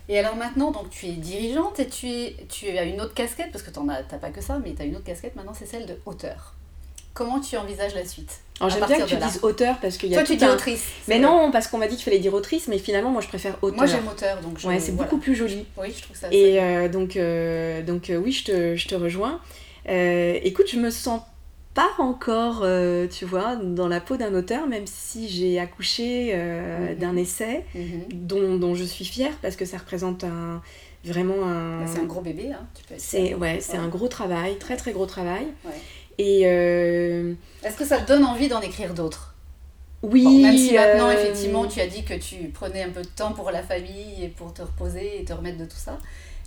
Et 0.08 0.18
alors 0.18 0.36
maintenant, 0.36 0.70
donc 0.70 0.90
tu 0.90 1.06
es 1.06 1.12
dirigeante 1.12 1.80
et 1.80 1.88
tu, 1.88 2.08
es, 2.08 2.36
tu 2.48 2.68
as 2.78 2.84
une 2.84 3.00
autre 3.00 3.14
casquette, 3.14 3.50
parce 3.52 3.64
que 3.64 3.70
tu 3.70 3.80
n'as 3.80 4.02
pas 4.02 4.30
que 4.30 4.40
ça, 4.40 4.58
mais 4.62 4.74
tu 4.74 4.82
as 4.82 4.84
une 4.84 4.96
autre 4.96 5.04
casquette 5.04 5.34
maintenant, 5.36 5.54
c'est 5.54 5.66
celle 5.66 5.86
de 5.86 5.98
auteur. 6.06 6.54
Comment 7.14 7.40
tu 7.40 7.56
envisages 7.56 7.94
la 7.94 8.04
suite? 8.04 8.40
Alors 8.60 8.70
j'aime 8.70 8.86
bien 8.86 9.00
que 9.00 9.08
tu 9.08 9.16
dises 9.16 9.40
auteur 9.42 9.76
parce 9.80 9.96
qu'il 9.96 10.10
y 10.10 10.14
a. 10.14 10.18
Toi 10.18 10.26
tu 10.26 10.36
dis 10.36 10.44
autrice. 10.44 10.84
Mais 11.08 11.18
non, 11.18 11.50
parce 11.50 11.66
qu'on 11.66 11.78
m'a 11.78 11.88
dit 11.88 11.96
qu'il 11.96 12.04
fallait 12.04 12.18
dire 12.18 12.34
autrice, 12.34 12.68
mais 12.68 12.78
finalement 12.78 13.10
moi 13.10 13.22
je 13.22 13.28
préfère 13.28 13.56
auteur. 13.62 13.76
Moi 13.76 13.86
j'aime 13.86 14.06
auteur, 14.06 14.40
donc 14.42 14.58
je... 14.58 14.68
Ouais, 14.68 14.78
c'est 14.78 14.92
beaucoup 14.92 15.18
plus 15.18 15.34
joli. 15.34 15.66
Oui, 15.78 15.92
je 15.96 16.02
trouve 16.02 16.16
ça. 16.16 16.28
Et 16.30 16.60
euh, 16.60 16.88
donc, 16.88 17.16
euh, 17.16 17.82
donc 17.82 18.10
euh, 18.10 18.16
oui, 18.16 18.32
je 18.32 18.44
te, 18.44 18.76
je 18.76 18.88
te 18.88 18.94
rejoins. 18.94 19.40
écoute, 19.86 20.66
je 20.70 20.78
me 20.78 20.90
sens 20.90 21.22
pas 21.76 21.90
encore, 21.98 22.66
tu 23.10 23.24
vois, 23.24 23.54
dans 23.54 23.86
la 23.86 24.00
peau 24.00 24.16
d'un 24.16 24.34
auteur, 24.34 24.66
même 24.66 24.86
si 24.86 25.28
j'ai 25.28 25.60
accouché 25.60 26.34
mhm. 26.34 26.96
d'un 26.96 27.16
essai 27.16 27.64
mhm. 27.74 28.06
dont, 28.12 28.56
dont, 28.56 28.74
je 28.74 28.82
suis 28.82 29.04
fière 29.04 29.32
parce 29.42 29.54
que 29.54 29.64
ça 29.64 29.78
représente 29.78 30.24
un, 30.24 30.60
vraiment 31.06 31.44
un. 31.44 31.80
Bah, 31.80 31.90
c'est 31.92 32.00
un 32.00 32.04
gros 32.04 32.20
bébé, 32.20 32.52
hein, 32.52 32.66
tu 32.74 32.84
peux 32.84 32.94
C'est 32.98 33.34
ouais, 33.34 33.58
c'est 33.60 33.76
un 33.76 33.88
gros 33.88 34.08
travail, 34.08 34.58
très 34.58 34.76
très 34.76 34.92
gros 34.92 35.06
travail. 35.06 35.46
Ouais. 35.64 35.72
Et 36.18 36.42
euh, 36.44 37.34
est-ce 37.62 37.76
que 37.76 37.84
ça 37.84 37.98
te 37.98 38.08
donne 38.08 38.24
envie 38.24 38.48
d'en 38.48 38.60
écrire 38.60 38.94
d'autres? 38.94 39.34
Oui. 40.02 40.42
même 40.42 40.56
si 40.56 40.74
maintenant, 40.74 41.08
euh, 41.08 41.12
effectivement, 41.12 41.66
tu 41.66 41.80
as 41.80 41.86
dit 41.86 42.04
que 42.04 42.14
tu 42.14 42.48
prenais 42.48 42.82
un 42.82 42.90
peu 42.90 43.02
de 43.02 43.08
temps 43.08 43.32
pour 43.32 43.50
la 43.50 43.62
famille 43.62 44.22
et 44.22 44.28
pour 44.28 44.52
te 44.52 44.62
reposer 44.62 45.20
et 45.20 45.24
te 45.24 45.32
remettre 45.32 45.58
de 45.58 45.64
tout 45.64 45.76
ça. 45.76 45.98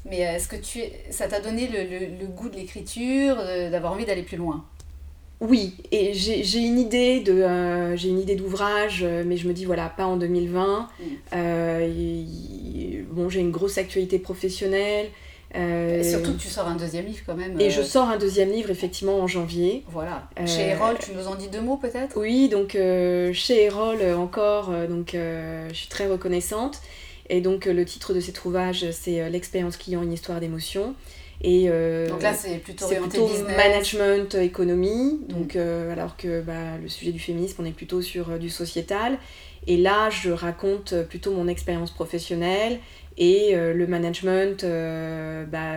Mais 0.06 0.20
est-ce 0.20 0.48
que 0.48 0.56
tu, 0.56 0.80
ça 1.10 1.28
t'a 1.28 1.42
donné 1.42 1.68
le, 1.68 2.18
le, 2.18 2.28
goût 2.28 2.48
de 2.48 2.56
l'écriture, 2.56 3.36
d'avoir 3.36 3.92
envie 3.92 4.06
d'aller 4.06 4.24
plus 4.24 4.38
loin? 4.38 4.66
Oui, 5.42 5.76
et 5.92 6.14
j'ai 6.14 6.60
une 6.60 6.80
idée 6.80 7.22
de 7.22 7.96
j'ai 7.96 8.10
une 8.10 8.20
idée 8.20 8.36
d'ouvrage, 8.36 9.06
mais 9.26 9.38
je 9.38 9.48
me 9.48 9.54
dis 9.54 9.66
voilà 9.66 9.88
pas 9.88 10.06
en 10.06 10.18
2020. 10.18 10.90
Mm. 11.00 11.06
bon, 13.12 13.30
j'ai 13.30 13.40
une 13.40 13.52
grosse 13.52 13.78
actualité 13.78 14.20
professionnelle. 14.20 15.08
Euh, 15.56 16.00
et 16.00 16.04
surtout 16.04 16.34
que 16.34 16.42
tu 16.42 16.48
sors 16.48 16.68
un 16.68 16.76
deuxième 16.76 17.06
livre 17.06 17.22
quand 17.26 17.36
même. 17.36 17.60
Et 17.60 17.70
je 17.72 17.82
euh, 17.82 17.84
sors 17.84 18.08
un 18.08 18.18
deuxième 18.18 18.52
livre 18.52 18.70
effectivement 18.70 19.20
en 19.20 19.28
janvier. 19.28 19.84
Voilà. 19.88 20.28
Euh, 20.40 20.46
chez 20.46 20.70
Erol, 20.70 20.98
tu 21.00 21.12
nous 21.14 21.28
en 21.28 21.36
dis 21.36 21.48
deux 21.48 21.62
mots 21.62 21.78
peut-être? 21.78 22.18
Oui, 22.18 22.50
donc 22.50 22.74
chez 22.74 23.64
Erol 23.64 24.02
encore, 24.16 24.72
donc 24.88 25.12
je 25.14 25.74
suis 25.74 25.90
très 25.90 26.08
reconnaissante. 26.08 26.82
Et 27.32 27.42
donc 27.42 27.66
le 27.66 27.86
titre 27.86 28.14
de 28.14 28.20
cet 28.20 28.44
ouvrage, 28.46 28.86
c'est 28.92 29.30
L'expérience 29.30 29.78
client, 29.78 30.02
une 30.04 30.14
histoire 30.14 30.40
d'émotion. 30.40 30.96
Et 31.42 31.70
donc 32.10 32.22
là, 32.22 32.34
c'est 32.34 32.58
plutôt, 32.58 32.88
plutôt 32.88 33.30
management, 33.56 34.36
économie. 34.36 35.20
Mm. 35.28 35.34
Donc, 35.34 35.56
alors 35.56 36.18
que 36.18 36.42
bah, 36.42 36.78
le 36.82 36.90
sujet 36.90 37.12
du 37.12 37.20
féminisme, 37.20 37.62
on 37.62 37.66
est 37.66 37.72
plutôt 37.72 38.02
sur 38.02 38.38
du 38.38 38.50
sociétal. 38.50 39.18
Et 39.68 39.78
là, 39.78 40.10
je 40.10 40.32
raconte 40.32 40.96
plutôt 41.04 41.32
mon 41.32 41.48
expérience 41.48 41.92
professionnelle 41.92 42.80
et 43.20 43.54
euh, 43.54 43.74
le 43.74 43.86
management 43.86 44.64
2.0 44.64 44.66
euh, 44.66 45.46
bah, 45.46 45.76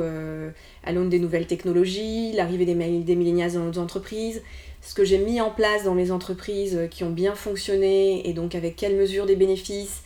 euh, 0.00 0.50
à 0.84 0.92
l'aune 0.92 1.08
des 1.08 1.18
nouvelles 1.18 1.46
technologies, 1.46 2.32
l'arrivée 2.32 2.64
des, 2.64 2.74
des 2.74 3.16
millénials 3.16 3.52
dans 3.52 3.64
nos 3.64 3.78
entreprises, 3.78 4.42
ce 4.80 4.94
que 4.94 5.04
j'ai 5.04 5.18
mis 5.18 5.40
en 5.40 5.50
place 5.50 5.84
dans 5.84 5.94
mes 5.94 6.12
entreprises 6.12 6.78
qui 6.90 7.02
ont 7.02 7.10
bien 7.10 7.34
fonctionné 7.34 8.28
et 8.28 8.32
donc 8.32 8.54
avec 8.54 8.76
quelles 8.76 8.96
mesures 8.96 9.26
des 9.26 9.34
bénéfices 9.34 10.02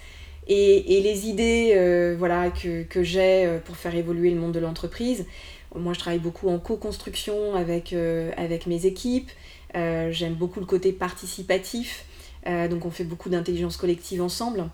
et, 0.49 1.01
les 1.01 1.29
idées 1.29 2.15
voilà, 2.19 2.51
que, 2.51 2.83
que 2.83 3.03
j'ai 3.03 3.59
pour 3.65 3.77
faire 3.77 3.95
évoluer 3.95 4.31
le 4.31 4.41
monde 4.41 4.53
de 4.53 4.61
l'entreprise. 4.61 5.27
Moi, 5.75 5.95
je 5.95 5.99
travaille 5.99 6.19
beaucoup 6.19 6.49
en 6.49 6.59
co-construction 6.59 7.55
avec, 7.55 7.95
avec 8.37 8.67
mes 8.67 8.87
équipes. 8.87 9.31
J'aime 9.75 10.35
beaucoup 10.35 10.61
le 10.61 10.67
côté 10.67 10.93
participatif. 10.93 12.05
donc, 12.47 12.85
on 12.85 12.91
fait 12.91 13.05
beaucoup 13.05 13.29
d'intelligence 13.29 13.77
collective 13.77 14.21
ensemble. 14.21 14.69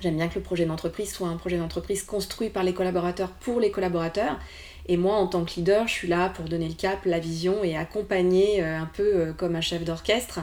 J'aime 0.00 0.16
bien 0.16 0.28
que 0.28 0.36
le 0.36 0.40
projet 0.40 0.64
d'entreprise 0.64 1.12
soit 1.12 1.28
un 1.28 1.36
projet 1.36 1.58
d'entreprise 1.58 2.02
construit 2.02 2.48
par 2.48 2.64
les 2.64 2.72
collaborateurs 2.72 3.30
pour 3.30 3.60
les 3.60 3.70
collaborateurs. 3.70 4.38
Et 4.86 4.96
moi, 4.96 5.16
en 5.16 5.26
tant 5.26 5.44
que 5.44 5.54
leader, 5.56 5.86
je 5.86 5.92
suis 5.92 6.08
là 6.08 6.30
pour 6.30 6.46
donner 6.46 6.68
le 6.68 6.74
cap, 6.74 7.04
la 7.04 7.18
vision 7.18 7.62
et 7.62 7.76
accompagner 7.76 8.62
euh, 8.62 8.78
un 8.78 8.86
peu 8.86 9.14
euh, 9.14 9.32
comme 9.32 9.54
un 9.56 9.60
chef 9.60 9.84
d'orchestre 9.84 10.40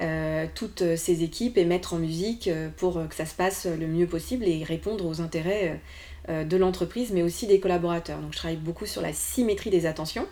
euh, 0.00 0.46
toutes 0.54 0.96
ces 0.96 1.22
équipes 1.22 1.58
et 1.58 1.64
mettre 1.64 1.94
en 1.94 1.98
musique 1.98 2.50
pour 2.76 3.08
que 3.08 3.14
ça 3.14 3.26
se 3.26 3.34
passe 3.34 3.66
le 3.66 3.86
mieux 3.86 4.06
possible 4.06 4.44
et 4.46 4.62
répondre 4.62 5.04
aux 5.06 5.20
intérêts 5.20 5.80
de 6.28 6.56
l'entreprise, 6.56 7.10
mais 7.12 7.22
aussi 7.22 7.48
des 7.48 7.58
collaborateurs. 7.58 8.18
Donc 8.20 8.32
je 8.32 8.38
travaille 8.38 8.58
beaucoup 8.58 8.86
sur 8.86 9.02
la 9.02 9.12
symétrie 9.12 9.70
des 9.70 9.86
attentions. 9.86 10.26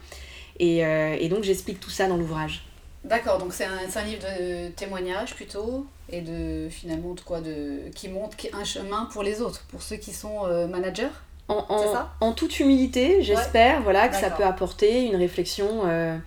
Et, 0.61 0.79
et 0.79 1.29
donc 1.29 1.43
j'explique 1.43 1.81
tout 1.81 1.91
ça 1.91 2.07
dans 2.07 2.17
l'ouvrage. 2.17 2.65
D'accord, 3.03 3.39
donc 3.39 3.53
c'est 3.53 3.65
un, 3.65 4.05
livre 4.05 4.23
de 4.23 4.69
témoignage 4.69 5.35
plutôt 5.35 5.85
et 6.11 6.21
de 6.21 6.69
finalement 6.71 7.15
de 7.15 7.21
quoi 7.21 7.41
de 7.41 7.89
qui 7.93 8.09
montre 8.09 8.37
un 8.53 8.65
chemin 8.65 9.09
pour 9.13 9.25
les 9.25 9.41
autres, 9.41 9.65
pour 9.69 9.83
ceux 9.83 9.97
qui 9.97 10.13
sont 10.13 10.47
managers? 10.69 11.09
En, 11.49 11.65
en, 11.69 11.93
ça 11.93 12.15
en, 12.21 12.33
toute 12.33 12.59
humilité, 12.59 13.23
j'espère 13.23 13.83
voilà 13.83 14.09
que 14.09 14.17
ça 14.17 14.31
peut 14.31 14.45
apporter 14.45 15.05
une 15.05 15.15
réflexion 15.15 15.83
euh, 15.85 16.19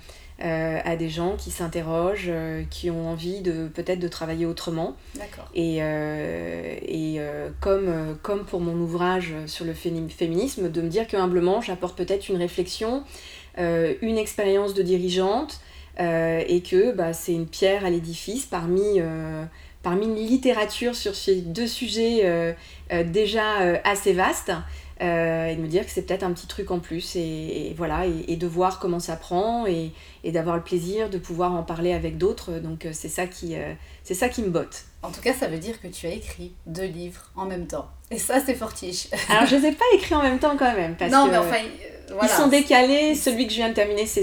euh, 0.42 0.80
à 0.86 0.96
des 0.96 1.10
gens 1.10 1.36
qui 1.36 1.52
s'interrogent, 1.52 2.32
qui 2.70 2.90
ont 2.90 3.10
envie 3.10 3.42
de 3.42 3.68
peut-être 3.68 4.00
de 4.00 4.08
travailler 4.08 4.46
autrement. 4.46 4.96
Et, 5.54 5.80
et 5.80 7.22
comme, 7.60 8.18
comme 8.22 8.46
pour 8.46 8.62
mon 8.62 8.80
ouvrage 8.80 9.34
sur 9.46 9.66
le 9.66 9.74
féminisme, 9.74 10.70
de 10.72 10.82
me 10.82 10.88
dire 10.88 11.08
que 11.08 11.18
humblement 11.18 11.62
j'apporte 11.62 11.98
peut-être 11.98 12.30
une 12.30 12.38
réflexion, 12.38 13.04
une 13.58 14.18
expérience 14.18 14.74
de 14.74 14.84
dirigeante. 14.84 15.60
et 15.98 16.64
que 16.64 16.94
bah, 16.94 17.12
c'est 17.12 17.34
une 17.34 17.48
pierre 17.48 17.84
à 17.84 17.90
l'édifice 17.90 18.46
parmi 18.46 19.02
parmi 19.84 20.06
une 20.06 20.16
littérature 20.16 20.96
sur 20.96 21.16
ces 21.16 21.42
deux 21.42 21.68
sujets 21.68 22.22
euh, 22.24 22.54
euh, 22.92 23.04
déjà 23.04 23.62
euh, 23.62 23.78
assez 23.84 24.14
vastes. 25.00 25.52
et 25.52 25.56
de 25.56 25.62
me 25.62 25.68
dire 25.68 25.86
que 25.86 25.92
c'est 25.92 26.04
peut-être 26.04 26.24
un 26.24 26.34
petit 26.34 26.48
truc 26.48 26.72
en 26.72 26.80
plus 26.80 27.16
et, 27.16 27.74
voilà 27.78 28.06
et, 28.06 28.36
de 28.36 28.48
voir 28.48 28.80
comment 28.80 29.00
ça 29.00 29.16
prend 29.16 29.66
et, 29.66 29.92
et 30.24 30.32
d'avoir 30.32 30.56
le 30.56 30.64
plaisir 30.64 31.10
de 31.10 31.18
pouvoir 31.18 31.54
en 31.54 31.64
parler 31.64 31.94
avec 31.94 32.18
d'autres 32.18 32.60
donc 32.60 32.88
c'est 32.92 33.10
ça 33.10 33.28
qui 33.28 33.56
c'est 34.04 34.14
ça 34.14 34.30
qui 34.30 34.42
me 34.42 34.50
botte 34.50 34.89
en 35.02 35.12
tout 35.12 35.22
cas 35.22 35.34
ça 35.34 35.48
veut 35.48 35.58
dire 35.58 35.82
que 35.82 35.88
tu 35.88 36.08
as 36.08 36.12
écrit 36.12 36.54
deux 36.66 36.86
livres 36.86 37.32
en 37.36 37.46
même 37.46 37.68
temps 37.68 37.88
et 38.12 38.18
ça 38.18 38.40
c'est 38.46 38.56
fortiche 38.56 39.08
alors 39.30 39.46
je 39.46 39.56
les 39.56 39.68
ai 39.68 39.72
pas 39.72 39.86
écrits 39.94 40.16
en 40.16 40.24
même 40.24 40.40
temps 40.40 40.56
quand 40.58 40.74
même 40.74 40.96
parce 40.96 41.12
non 41.12 41.26
que... 41.26 41.32
mais 41.32 41.38
enfin 41.38 41.58
ils 42.24 42.30
sont 42.30 42.48
décalés. 42.48 43.16
Celui 43.16 43.46
que 43.46 43.52
je 43.52 43.58
viens 43.58 43.70
de 43.70 43.74
terminer, 43.74 44.06
c'est 44.06 44.22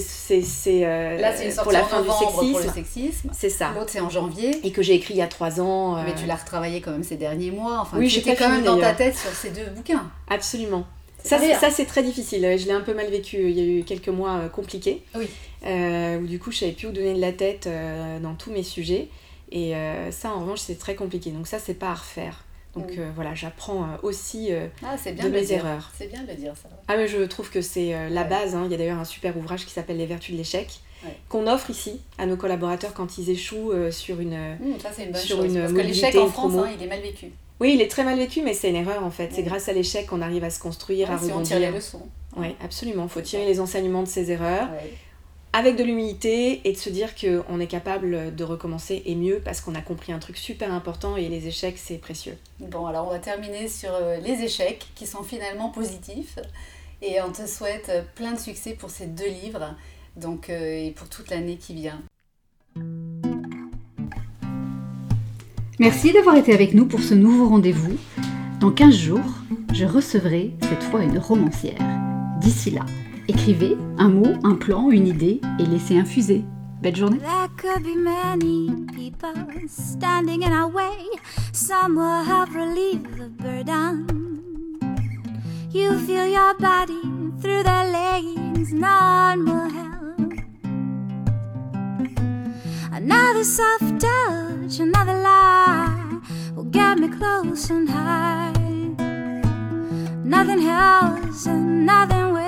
euh, 0.85 1.19
pour 1.62 1.73
la 1.73 1.85
fin 1.85 2.03
du 2.03 2.09
sexisme. 2.09 2.73
sexisme. 2.73 3.31
C'est 3.33 3.51
ça. 3.51 3.73
L'autre, 3.75 3.91
c'est 3.91 4.01
en 4.01 4.11
janvier. 4.11 4.61
Et 4.65 4.73
que 4.73 4.83
j'ai 4.83 4.95
écrit 4.95 5.15
il 5.15 5.19
y 5.19 5.23
a 5.23 5.27
trois 5.27 5.61
ans. 5.61 5.97
Euh. 5.97 6.03
Mais 6.05 6.15
tu 6.15 6.27
l'as 6.27 6.37
retravaillé 6.37 6.81
quand 6.81 6.91
même 6.91 7.05
ces 7.05 7.17
derniers 7.17 7.51
mois. 7.51 7.79
Enfin, 7.81 7.99
oui, 7.99 8.09
j'étais 8.09 8.37
quand 8.37 8.49
même 8.49 8.65
dans 8.65 8.79
ta 8.79 8.93
tête 8.93 9.17
sur 9.17 9.31
ces 9.31 9.51
deux 9.51 9.67
bouquins. 9.75 10.05
Absolument. 10.29 10.87
Ça, 11.23 11.39
ça 11.59 11.71
c'est 11.71 11.87
très 11.87 12.05
difficile. 12.05 12.57
Je 12.57 12.67
l'ai 12.67 12.73
un 12.73 12.83
peu 12.83 12.95
mal 12.95 13.09
vécu. 13.09 13.51
Il 13.51 13.59
y 13.59 13.61
a 13.61 13.81
eu 13.81 13.83
quelques 13.83 14.09
mois 14.09 14.37
euh, 14.37 14.49
compliqués. 14.49 15.03
Oui. 15.15 15.29
où 15.65 16.27
du 16.27 16.39
coup, 16.39 16.53
je 16.53 16.59
savais 16.59 16.73
plus 16.73 16.89
où 16.89 16.93
donner 16.93 17.15
de 17.15 17.21
la 17.21 17.33
tête 17.33 17.69
dans 18.23 18.35
tous 18.35 18.51
mes 18.51 18.62
sujets. 18.62 19.09
Et 19.53 19.75
ça, 20.11 20.31
en 20.33 20.41
revanche, 20.41 20.61
c'est 20.61 20.79
très 20.79 20.95
compliqué. 20.95 21.31
Donc 21.31 21.47
ça, 21.47 21.59
c'est 21.59 21.75
pas 21.75 21.91
à 21.91 21.95
refaire. 21.95 22.47
Donc 22.77 22.99
euh, 22.99 23.11
voilà, 23.15 23.35
j'apprends 23.35 23.85
euh, 23.85 23.97
aussi 24.03 24.53
euh, 24.53 24.67
ah, 24.85 24.97
de 24.97 25.29
mes 25.29 25.53
erreurs. 25.53 25.91
C'est 25.97 26.09
bien 26.09 26.23
de 26.25 26.33
dire 26.33 26.53
ça. 26.55 26.69
Ah 26.89 26.97
mais 26.97 27.09
je 27.09 27.23
trouve 27.23 27.51
que 27.51 27.61
c'est 27.61 27.95
la 28.11 28.25
base. 28.25 28.55
Hein. 28.55 28.63
Il 28.67 28.71
y 28.71 28.75
a 28.75 28.79
d'ailleurs 28.79 28.99
un 28.99 29.05
super 29.05 29.37
ouvrage 29.37 29.65
qui 29.65 29.73
s'appelle 29.73 29.97
Les 29.97 30.07
vertus 30.07 30.33
de 30.33 30.39
l'échec. 30.39 30.81
qu'on 31.29 31.47
offre 31.47 31.71
ici 31.71 32.01
à 32.19 32.27
nos 32.27 32.37
collaborateurs 32.37 32.93
quand 32.93 33.19
ils 33.19 33.31
échouent 33.31 33.73
sur 33.91 34.21
une 34.21 34.37
mmh, 34.37 34.79
ça, 34.81 35.03
une 35.03 35.13
bonne 35.13 35.21
sur 35.21 35.37
chose, 35.37 35.55
une 35.55 35.61
parce 35.61 35.73
que 35.73 35.81
l'échec 35.81 36.15
en 36.17 36.29
France 36.29 36.55
hein, 36.57 36.71
il 36.77 36.83
est 36.83 36.89
mal 36.89 37.01
vécu 37.01 37.27
oui 37.61 37.75
il 37.75 37.81
est 37.81 37.89
très 37.89 38.03
mal 38.03 38.19
vécu 38.19 38.43
mais 38.43 38.55
c'est 38.55 38.71
une 38.71 38.77
erreur 38.77 39.05
en 39.05 39.11
fait 39.11 39.31
c'est 39.33 39.45
grâce 39.45 39.69
à 39.69 39.73
l'échec 39.73 40.07
qu'on 40.07 40.21
arrive 40.21 40.43
à 40.43 40.51
se 40.51 40.59
construire 40.59 41.11
à 41.11 41.17
rebondir 41.17 41.37
on 41.37 41.43
tire 41.43 41.61
les 41.61 41.71
leçons 41.71 42.03
oui 42.37 42.57
absolument 42.65 43.05
il 43.05 43.09
faut 43.09 43.21
tirer 43.21 43.45
les 43.45 43.61
enseignements 43.61 44.03
de 44.03 44.09
ces 44.09 44.33
erreurs 44.33 44.69
avec 45.57 45.77
de 45.77 45.85
l'humilité 45.85 46.61
et 46.69 46.73
de 46.73 46.77
se 46.77 46.90
dire 46.90 47.14
qu'on 47.14 47.59
est 47.61 47.66
capable 47.66 48.35
de 48.35 48.45
recommencer 48.45 49.03
et 49.07 49.14
mieux 49.14 49.40
parce 49.42 49.62
qu'on 49.62 49.75
a 49.75 49.81
compris 49.81 50.12
un 50.12 50.19
truc 50.19 50.37
super 50.37 50.71
important 50.71 51.16
et 51.16 51.31
les 51.31 51.47
échecs 51.47 51.79
c'est 51.79 51.97
précieux. 51.97 52.37
Bon 52.61 52.85
alors 52.85 53.07
on 53.07 53.11
va 53.11 53.21
terminer 53.21 53.66
sur 53.66 53.88
euh, 53.95 54.19
les 54.19 54.42
échecs 54.42 54.87
qui 54.95 55.07
sont 55.07 55.23
finalement 55.23 55.71
positifs 55.71 56.38
et 57.01 57.23
on 57.23 57.33
te 57.33 57.47
souhaite 57.47 57.90
plein 58.14 58.33
de 58.33 58.38
succès 58.38 58.75
pour 58.75 58.90
ces 58.90 59.07
deux 59.07 59.29
livres 59.29 59.75
donc, 60.14 60.51
euh, 60.51 60.88
et 60.88 60.90
pour 60.90 61.09
toute 61.09 61.31
l'année 61.31 61.57
qui 61.57 61.73
vient. 61.73 62.03
Merci 65.79 66.12
d'avoir 66.12 66.37
été 66.37 66.53
avec 66.53 66.75
nous 66.75 66.85
pour 66.85 67.01
ce 67.01 67.14
nouveau 67.14 67.49
rendez-vous. 67.49 67.97
Dans 68.61 68.73
15 68.73 68.95
jours, 68.95 69.33
je 69.73 69.87
recevrai 69.87 70.53
cette 70.69 70.83
fois 70.83 71.03
une 71.03 71.19
romancière. 71.19 71.81
D'ici 72.40 72.71
là, 72.71 72.85
Écrivez 73.29 73.77
un 73.99 74.09
mot, 74.09 74.35
un 74.45 74.55
plan, 74.55 74.91
une 74.91 75.09
idée 75.09 75.41
et 75.59 75.67
laissez 75.67 75.99
infuser. 75.99 76.45
Belle 76.81 76.95
journée. 76.95 77.19
There 77.19 77.49
could 77.57 77.83
be 77.83 77.97
many 77.97 78.87
people 78.95 79.35
standing 79.67 80.43
in 80.43 80.53
our 80.53 80.71
way. 80.71 80.97
Some 81.53 81.97
will 81.97 82.23
help 82.23 82.51
relieve 82.55 83.03
the 83.17 83.29
burden. 83.29 84.07
You 85.71 85.99
feel 86.07 86.27
your 86.27 86.55
body 86.59 87.03
through 87.41 87.65
their 87.65 87.91
leggings, 87.91 88.73
none 88.73 89.45
will 89.45 89.69
help. 89.69 89.87
Another 92.93 93.45
soft 93.45 94.01
touch, 94.01 94.79
another 94.79 95.21
lie 95.21 96.21
will 96.55 96.65
get 96.65 96.99
me 96.99 97.09
close 97.09 97.71
and 97.71 97.89
high. 97.89 98.65
Nothing 100.27 100.67
else 100.67 101.47
and 101.47 101.87
nothing 101.87 102.33
will. 102.33 102.43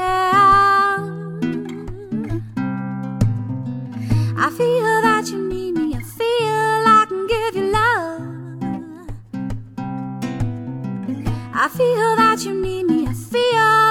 I 4.37 4.51
feel 4.51 5.01
that 5.03 5.29
you 5.31 5.49
need 5.49 5.77
me. 5.77 5.95
I 5.95 6.03
feel 6.03 6.88
I 6.88 7.05
can 7.07 7.27
give 7.29 7.55
you 7.55 7.71
love. 7.71 8.21
I 11.55 11.69
feel 11.69 12.17
that 12.17 12.45
you 12.45 12.61
need 12.61 12.87
me. 12.87 13.07
I 13.07 13.12
feel. 13.12 13.88